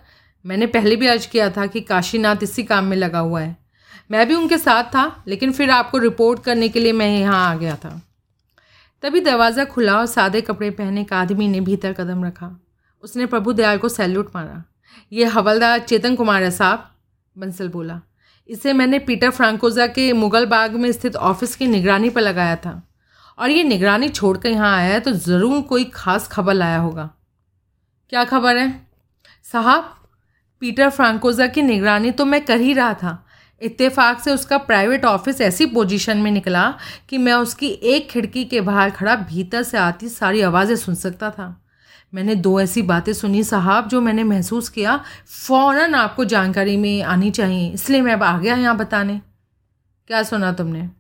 [0.47, 3.57] मैंने पहले भी अर्ज़ किया था कि काशीनाथ इसी काम में लगा हुआ है।
[4.11, 7.55] मैं भी उनके साथ था लेकिन फिर आपको रिपोर्ट करने के लिए मैं यहाँ आ
[7.57, 8.01] गया था।
[9.03, 12.61] तभी दरवाज़ा खुला और सादे कपड़े पहने एक आदमी ने भीतर कदम रखा।
[13.03, 14.64] उसने प्रभु दयाल को सैल्यूट मारा।
[15.12, 16.90] ये हवलदार चेतन कुमार है साहब
[17.38, 18.01] बंसल बोला।
[18.48, 22.80] इसे मैंने पीटर फ्रांकोजा के मुगल बाग में स्थित ऑफ़िस की निगरानी पर लगाया था।
[23.38, 27.11] और ये निगरानी छोड़कर यहाँ आया है तो ज़रूर कोई ख़ास खबर लाया होगा।
[28.12, 28.68] क्या खबर है?
[29.44, 29.94] साहब,
[30.62, 33.20] पीटर फ्रांकोजा की निगरानी तो मैं कर ही रहा था।
[33.62, 36.72] इत्तेफाक से उसका प्राइवेट ऑफ़िस ऐसी पोजीशन में निकला
[37.09, 41.30] कि मैं उसकी एक खिड़की के बाहर खड़ा भीतर से आती सारी आवाज़ें सुन सकता
[41.30, 41.54] था।
[42.14, 47.31] मैंने दो ऐसी बातें सुनी, साहब, जो मैंने महसूस किया फ़ौर आपको जानकारी में आनी
[47.31, 49.20] चाहिए। इसलिए मैं अब आ गया यहाँ बताने।
[50.07, 50.90] क्या सुना तुमने?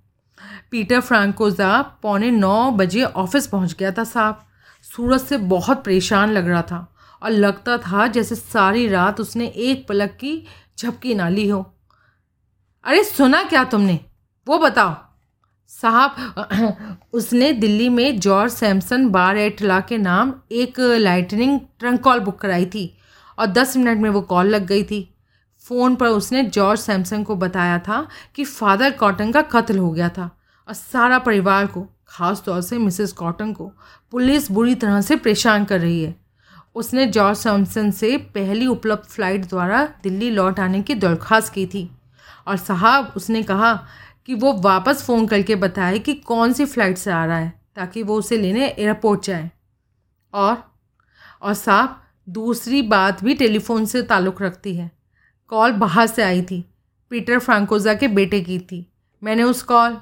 [0.70, 4.46] पीटर फ्रांकोजा पौने नौ बजे ऑफ़िस पहुँच गया था, साहब।
[4.82, 9.88] सूरज से बहुत परेशान लग रहा था और लगता था जैसे सारी रात उसने एक
[9.88, 10.46] पलक की
[10.78, 11.74] झपकी ना ली हो।
[12.84, 14.00] अरे, सुना क्या तुमने?
[14.48, 15.13] वो बताओ।
[15.70, 22.38] साहब, उसने दिल्ली में जॉर्ज सैमसन बार एटला के नाम एक लाइटनिंग ट्रंक कॉल बुक
[22.40, 22.84] कराई थी
[23.38, 25.00] और दस मिनट में वो कॉल लग गई थी।
[25.64, 30.08] फ़ोन पर उसने जॉर्ज सैमसन को बताया था कि फादर कॉटन का कत्ल हो गया
[30.08, 30.30] था
[30.68, 33.70] और सारा परिवार को, ख़ास तौर से मिसेस कॉटन को,
[34.12, 36.14] पुलिस बुरी तरह से परेशान कर रही है।
[36.74, 41.88] उसने जॉर्ज सैमसन से पहली उपलब्ध फ़्लाइट द्वारा दिल्ली लौट आने की दरख्वास्त की थी
[42.46, 43.78] और साहब, उसने कहा
[44.28, 48.02] कि वो वापस फ़ोन करके बताए कि कौन सी फ़्लाइट से आ रहा है, ताकि
[48.02, 49.50] वो उसे लेने एयरपोर्ट जाए।
[50.34, 50.62] और
[51.42, 54.90] और साहब, दूसरी बात भी टेलीफोन से ताल्लुक़ रखती है।
[55.52, 56.64] कॉल बाहर से आई थी।
[57.10, 58.86] पीटर फ्रांकोजा के बेटे की थी।
[59.22, 59.96] मैंने उस कॉल,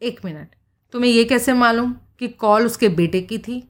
[0.00, 0.48] एक मिनट,
[0.94, 3.62] तुम्हें ये कैसे मालूम कि कॉल उसके बेटे की थी?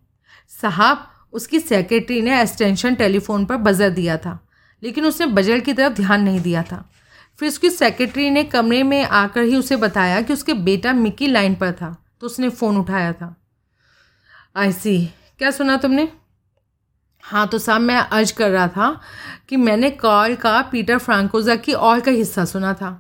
[0.63, 4.39] साहब, उसकी सेक्रेटरी ने एक्सटेंशन टेलीफोन पर बजर दिया था,
[4.83, 6.89] लेकिन उसने बजर की तरफ़ ध्यान नहीं दिया था।
[7.39, 11.55] फिर उसकी सेक्रेटरी ने कमरे में आकर ही उसे बताया कि उसके बेटा मिकी लाइन
[11.55, 13.35] पर था तो उसने फ़ोन उठाया था।
[14.57, 14.99] आई सी
[15.39, 16.09] क्या सुना तुमने?
[17.25, 19.01] हाँ तो साहब, मैं अर्ज़ कर रहा था
[19.49, 22.91] कि मैंने कॉल का पीटर फ्रांकोजा की और का हिस्सा सुना था।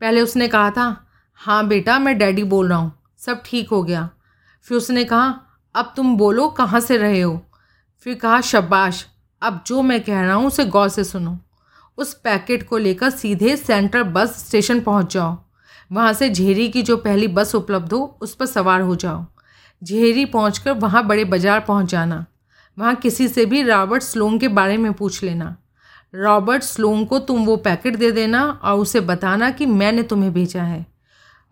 [0.00, 1.06] पहले उसने कहा था
[1.40, 4.08] हाँ बेटा, मैं डैडी बोल रहा हूँ, सब ठीक हो गया।
[4.66, 5.34] फिर उसने कहा,
[5.74, 7.40] अब तुम बोलो, कहाँ से रहे हो?
[8.06, 9.04] फिर कहा, शबाश,
[9.42, 11.38] अब जो मैं कह रहा हूँ, उसे गौर से सुनो।
[11.98, 15.36] उस पैकेट को लेकर सीधे सेंट्रल बस स्टेशन पहुँच जाओ।
[15.90, 19.24] वहाँ से झेरी की जो पहली बस उपलब्ध हो, उस पर सवार हो जाओ।
[19.82, 22.24] झेरी पहुँच कर वहाँ बड़े बाज़ार पहुँच जाना।
[22.78, 25.56] वहाँ किसी से भी रॉबर्ट स्लोंग के बारे में पूछ लेना।
[26.14, 30.62] रॉबर्ट स्लोन को तुम वो पैकेट दे देना और उसे बताना कि मैंने तुम्हें भेजा
[30.62, 30.84] है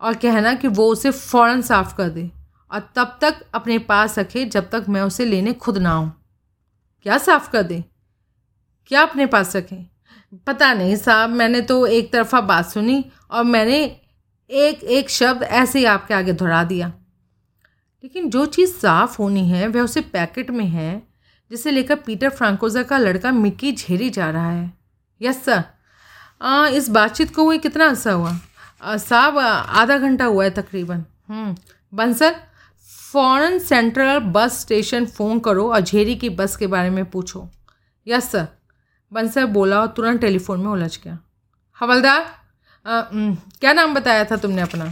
[0.01, 2.29] और कहना कि वो उसे फ़ौरन साफ़ कर दे
[2.71, 6.11] और तब तक अपने पास रखे जब तक मैं उसे लेने खुद ना आऊँ।
[7.05, 7.83] क्या साफ़ कर दे?
[8.91, 9.85] क्या अपने पास रखें?
[10.47, 13.83] पता नहीं साहब मैंने तो एक तरफा बात सुनी और मैंने
[14.49, 16.87] एक एक शब्द ऐसे ही आपके आगे दोहरा दिया।
[18.03, 21.03] लेकिन जो चीज़ साफ़ होनी है वह उसे पैकेट में है
[21.51, 24.73] जिसे लेकर पीटर फ्रांकोजा का लड़का मिक्की झेरी जा रहा है।
[25.21, 25.63] Yes sir.
[26.41, 28.37] आ, इस बातचीत को हुए कितना अर्सा हुआ?
[28.85, 31.55] साहब आधा घंटा हुआ है तकरीबन। हम्म,
[31.93, 32.35] बंसर
[33.11, 37.49] फ़ौरन सेंट्रल बस स्टेशन फ़ोन करो और झेरी की बस के बारे में पूछो।
[38.07, 38.47] Yes sir.
[39.13, 41.17] बंसर बोला और तुरंत टेलीफोन में उलझ गया।
[41.77, 42.25] हवलदार
[42.85, 44.91] क्या नाम बताया था तुमने अपना?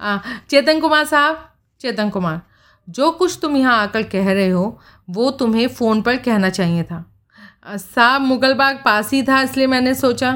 [0.00, 0.18] आ,
[0.50, 1.48] चेतन कुमार साहब?
[1.80, 2.40] चेतन कुमार
[2.88, 7.04] जो कुछ तुम यहाँ आकर कह रहे हो वो तुम्हें फ़ोन पर कहना चाहिए था।
[7.68, 10.32] साहब मुगल बाग पास ही था इसलिए मैंने सोचा।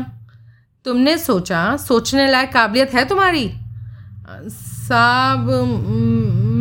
[0.87, 3.49] तुमने सोचा सोचने लायक काबिलियत है तुम्हारी?
[4.51, 5.51] साहब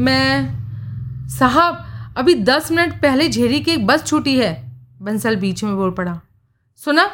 [0.06, 1.86] मैं साहब
[2.18, 4.54] अभी दस मिनट पहले झेरी की एक बस छूटी है।
[5.02, 6.20] बंसल बीच में बोल पड़ा।
[6.86, 7.10] सुना?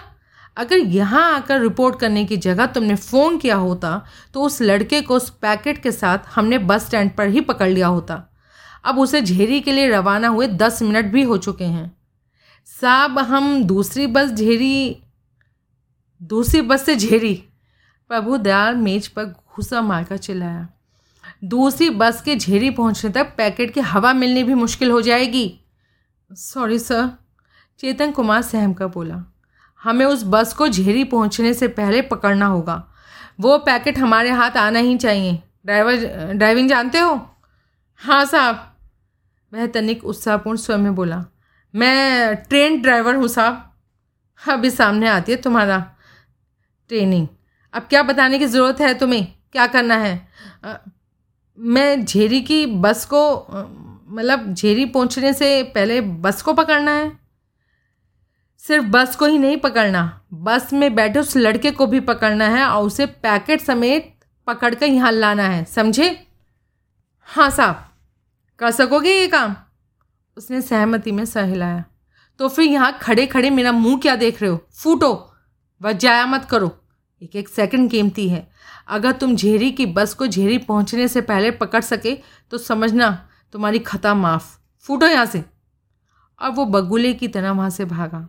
[0.57, 4.01] अगर यहाँ आकर रिपोर्ट करने की जगह तुमने फ़ोन किया होता
[4.33, 7.87] तो उस लड़के को उस पैकेट के साथ हमने बस स्टैंड पर ही पकड़ लिया
[7.87, 8.23] होता।
[8.85, 11.91] अब उसे झेरी के लिए रवाना हुए दस मिनट भी हो चुके हैं।
[12.67, 15.03] साहब, हम दूसरी बस झेरी,
[16.21, 17.33] दूसरी बस से झेरी।
[18.09, 20.67] प्रभु दयाल मेज पर घुसा मारकर चिल्लाया।
[21.43, 25.59] दूसरी बस के झेरी पहुँचने तक पैकेट की हवा मिलनी भी मुश्किल हो जाएगी।
[26.31, 27.09] सॉरी सर
[27.79, 29.23] चेतन कुमार सहम कर बोला।
[29.81, 32.83] हमें उस बस को झेरी पहुँचने से पहले पकड़ना होगा।
[33.39, 37.19] वो पैकेट हमारे हाथ आना ही चाहिए। ड्राइवर ड्राइविंग जानते हो?
[38.01, 38.63] हाँ साहब।
[39.51, 41.23] वह तनिक उत्साहपूर्ण स्वर में बोला
[41.73, 43.63] मैं ट्रेन ड्राइवर हूँ साहब।
[44.41, 45.79] अभी सामने आती है तुम्हारा
[46.89, 47.27] ट्रेनिंग।
[47.73, 49.25] अब क्या बताने की ज़रूरत है तुम्हें?
[49.51, 50.27] क्या करना है?
[50.65, 50.73] आ,
[51.57, 53.21] मैं झेरी की बस को
[54.09, 57.11] मतलब झेरी पहुँचने से पहले बस को पकड़ना है।
[58.67, 60.01] सिर्फ़ बस को ही नहीं पकड़ना।
[60.35, 64.13] बस में बैठे उस लड़के को भी पकड़ना है और उसे पैकेट समेत
[64.47, 66.09] पकड़ कर यहाँ लाना है, समझे?
[67.27, 67.83] हाँ साहब,
[68.59, 69.55] कर सकोगे ये काम?
[70.37, 71.83] उसने सहमति में सह हिलाया
[72.39, 74.59] तो फिर यहाँ खड़े खड़े मेरा मुँह क्या देख रहे हो?
[74.73, 75.13] फूटो
[75.81, 76.71] वह जाया मत करो।
[77.21, 78.47] एक एक सेकंड कीमती है।
[78.87, 82.13] अगर तुम झेरी की बस को झेरी पहुँचने से पहले पकड़ सके
[82.51, 83.09] तो समझना
[83.53, 85.43] तुम्हारी खता माफ़। फूटो यहाँ से।
[86.41, 88.27] और वो बगुले की तरह वहाँ से भागा।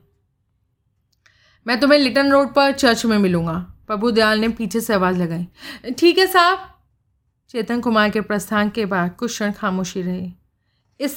[1.69, 3.53] मैं तुम्हें लिटन रोड पर चर्च में मिलूँगा।
[3.87, 6.59] प्रभु दयाल ने पीछे से आवाज़ लगाई। ठीक है साहब।
[7.51, 10.33] चेतन कुमार के प्रस्थान के बाद कुछ क्षण खामोशी रही।
[11.01, 11.17] इस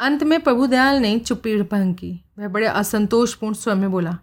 [0.00, 4.16] अंत में प्रभु दयाल ने चुप्पी भंग की। वह बड़े असंतोषपूर्ण स्वर में बोला,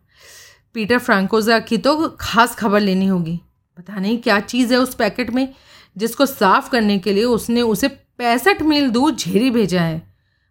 [0.74, 3.40] पीटर फ्रांकोजा की तो खास खबर लेनी होगी।
[3.78, 5.54] पता नहीं क्या चीज़ है उस पैकेट में
[5.98, 10.02] जिसको साफ़ करने के लिए उसने उसे पैंसठ मील दूर झेरी भेजा है।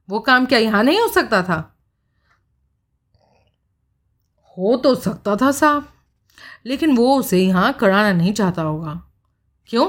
[0.08, 1.76] वो काम क्या यहाँ नहीं हो सकता था?
[4.56, 5.88] हो तो सकता था साहब,
[6.66, 9.00] लेकिन वो उसे यहाँ कराना नहीं चाहता होगा।
[9.70, 9.88] क्यों?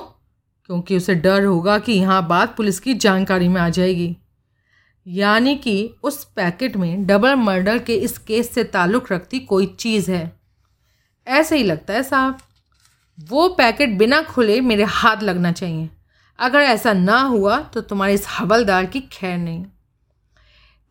[0.66, 4.16] क्योंकि उसे डर होगा कि यहाँ बात पुलिस की जानकारी में आ जाएगी।
[5.06, 10.12] यानी कि उस पैकेट में डबल मर्डर के इस केस से ताल्लुक़ रखती कोई चीज़
[10.12, 10.32] है।
[11.28, 12.38] ऐसे ही लगता है साहब,
[13.18, 15.90] वो पैकेट बिना खुले मेरे हाथ लगना चाहिए।
[16.40, 19.66] अगर ऐसा ना हुआ तो तुम्हारे इस हवलदार की खैर नहीं।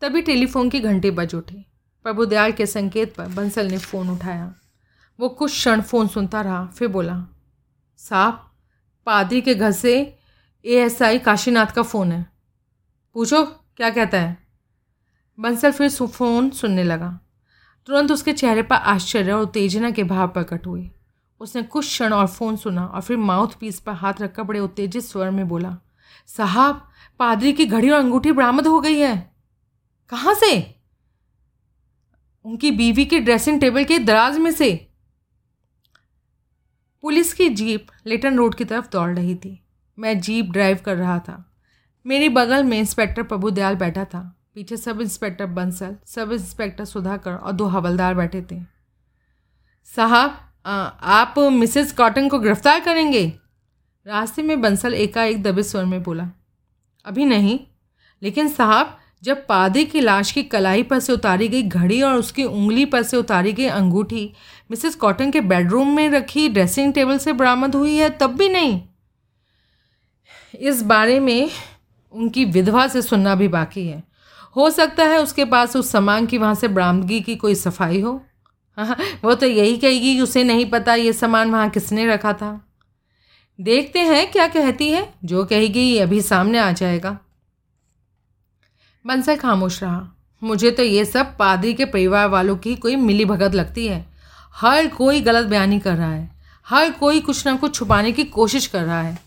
[0.01, 1.65] तभी टेलीफोन की घंटे बज उठी।
[2.03, 4.55] प्रभुदयाल के संकेत पर बंसल ने फ़ोन उठाया।
[5.19, 7.27] वो कुछ क्षण फ़ोन सुनता रहा, फिर बोला,
[7.97, 8.51] साहब,
[9.05, 10.17] पादरी के घर से
[10.65, 12.31] एएसआई काशीनाथ का फ़ोन है।
[13.13, 14.47] पूछो, क्या कहता है?
[15.39, 17.19] बंसल फिर फ़ोन सुनने लगा।
[17.85, 20.89] तुरंत उसके चेहरे पर आश्चर्य और उत्तेजना के भाव प्रकट हुए।
[21.39, 25.03] उसने कुछ क्षण और फ़ोन सुना और फिर माउथ पीस पर हाथ रखकर बड़े उत्तेजित
[25.03, 25.77] स्वर में बोला,
[26.27, 26.89] साहब,
[27.19, 29.35] पादरी की घड़ी और अंगूठी बरामद हो गई है।
[30.09, 30.80] कहाँ से?
[32.45, 34.73] उनकी बीवी के ड्रेसिंग टेबल के दराज में से।
[37.03, 39.59] पुलिस की जीप लेटन रोड की तरफ़ दौड़ रही थी।
[39.97, 41.53] मैं जीप ड्राइव कर रहा था।
[42.05, 44.21] मेरे बगल में इंस्पेक्टर प्रभु दयाल बैठा था।
[44.55, 48.61] पीछे sub inspector Bansal, sub inspector Sudhakar और दो हवलदार बैठे थे।
[49.87, 53.27] साहब आप मिसेस कॉटन को गिरफ़्तार करेंगे?
[54.05, 56.29] रास्ते में बंसल एकाएक दबे स्वर में बोला।
[57.05, 57.59] अभी नहीं,
[58.21, 62.43] लेकिन साहब जब पादे की लाश की कलाई पर से उतारी गई घड़ी और उसकी
[62.43, 64.31] उंगली पर से उतारी गई अंगूठी,
[64.71, 68.81] मिसेस कॉटन के बेडरूम में रखी ड्रेसिंग टेबल से बरामद हुई है, तब भी नहीं।
[70.59, 71.49] इस बारे में
[72.13, 74.03] उनकी विधवा से सुनना भी बाकी है।
[74.55, 78.21] हो सकता है उसके पास उस सामान की वहाँ से बरामदगी की कोई सफ़ाई हो।
[78.77, 82.59] हाँ वो तो यही कहेगी कि उसे नहीं पता ये सामान वहाँ किसने रखा था।
[83.59, 87.17] देखते हैं क्या कहती है। जो कहेगी अभी सामने आ जाएगा।
[89.05, 90.07] बंसल खामोश रहा।
[90.41, 94.05] मुझे तो ये सब पादरी के परिवार वालों की कोई मिली भगत लगती है।
[94.55, 96.29] हर कोई गलत बयानी कर रहा है।
[96.67, 99.17] हर कोई कुछ ना कुछ छुपाने की कोशिश कर रहा है।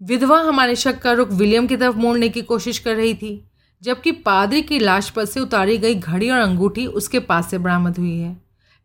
[0.00, 3.48] विधवा हमारे शक का रुख विलियम की तरफ़ मोड़ने की कोशिश कर रही थी
[3.82, 7.98] जबकि पादरी की लाश पर से उतारी गई घड़ी और अंगूठी उसके पास से बरामद
[7.98, 8.32] हुई है।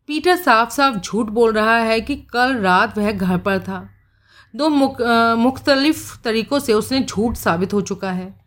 [0.08, 3.88] पीटर साफ़ साफ़ झूठ बोल रहा है कि कल रात वह घर पर था।
[4.54, 5.00] दो मुख,
[5.38, 8.39] मुख्तलिफ़ तरीक़ों से उसने झूठ साबित हो चुका है।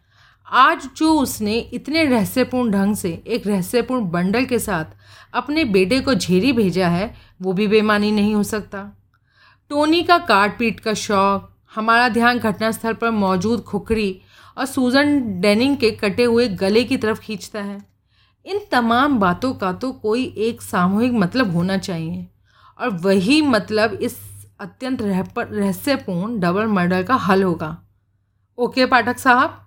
[0.55, 4.85] आज जो उसने इतने रहस्यपूर्ण ढंग से, एक रहस्यपूर्ण बंडल के साथ
[5.33, 8.97] अपने बेटे को झेरी भेजा है, वो भी बेमानी नहीं हो सकता।
[9.69, 14.21] टोनी का काट पीट का शौक, हमारा ध्यान घटनास्थल पर मौजूद खुखरी
[14.57, 17.85] और सूजन डेनिंग के कटे हुए गले की तरफ़ खींचता है।
[18.45, 22.27] इन तमाम बातों का तो कोई एक सामूहिक मतलब होना चाहिए।
[22.79, 24.17] और वही मतलब इस
[24.59, 27.77] अत्यंत रहस्यपूर्ण डबल मर्डर का हल होगा।
[28.57, 29.59] ओके, पाठक साहब?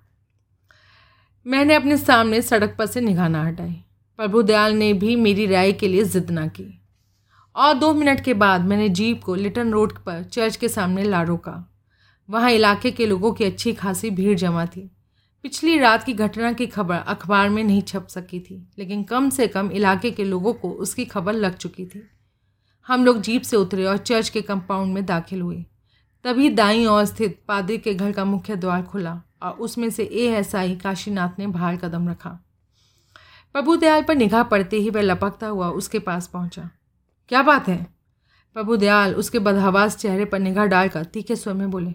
[1.46, 3.84] मैंने अपने सामने सड़क पर से निगाह ना हटाई।
[4.16, 6.82] प्रभुदयाल ने भी मेरी राय के लिए जिद ना की।
[7.56, 11.22] और दो मिनट के बाद मैंने जीप को लिटन रोड पर चर्च के सामने ला
[11.22, 11.76] रोका।
[12.30, 14.90] वहाँ इलाके के लोगों की अच्छी खासी भीड़ जमा थी।
[15.42, 19.48] पिछली रात की घटना की खबर अखबार में नहीं छप सकी थी, लेकिन कम से
[19.48, 22.10] कम इलाके के लोगों को उसकी खबर लग चुकी थी।
[22.86, 25.64] हम लोग जीप से उतरे और चर्च के कंपाउंड में दाखिल हुए।
[26.24, 30.26] तभी दाई ओर स्थित पादरी के घर का मुख्य द्वार खुला। और उसमें से ए
[30.36, 32.30] एस आई काशीनाथ ने बाहर कदम रखा।
[33.54, 36.68] प्रभु दयाल पर निगाह पड़ते ही वह लपकता हुआ उसके पास पहुँचा।
[37.28, 37.76] क्या बात है?
[38.56, 41.94] प्रभु दयाल उसके बदहवास चेहरे पर निगाह डालकर तीखे स्वर में बोले,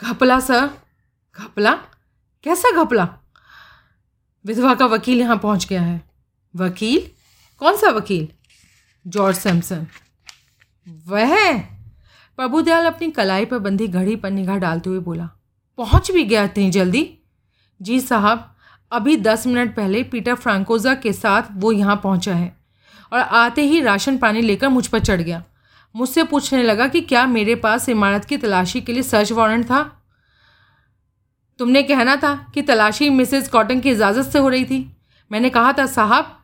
[0.00, 0.70] घपला, सर?
[1.38, 1.72] घपला?
[2.44, 3.08] कैसा घपला?
[4.44, 6.00] विधवा का वकील यहाँ पहुँच गया है।
[6.54, 7.10] वकील?
[7.60, 8.28] कौन सा वकील?
[9.06, 9.86] George Samson.
[11.06, 11.58] वह
[12.38, 15.28] प्रभुदयाल अपनी कलाई पर बंधी घड़ी पर निगाह डालते हुए बोला
[15.78, 17.08] पहुँच भी गया इतनी जल्दी?
[17.80, 18.48] जी साहब,
[18.92, 22.56] अभी दस मिनट पहले पीटर फ्रांकोजा के साथ वो यहाँ पहुँचा है
[23.12, 25.42] और आते ही राशन पानी लेकर मुझ पर चढ़ गया।
[25.94, 29.82] मुझसे पूछने लगा कि क्या मेरे पास इमारत की तलाशी के लिए सर्च वारंट था?
[31.58, 34.96] तुमने कहना था कि तलाशी मिसेस कॉटन की इजाज़त से हो रही थी।
[35.30, 36.38] मैंने कहा था, साहब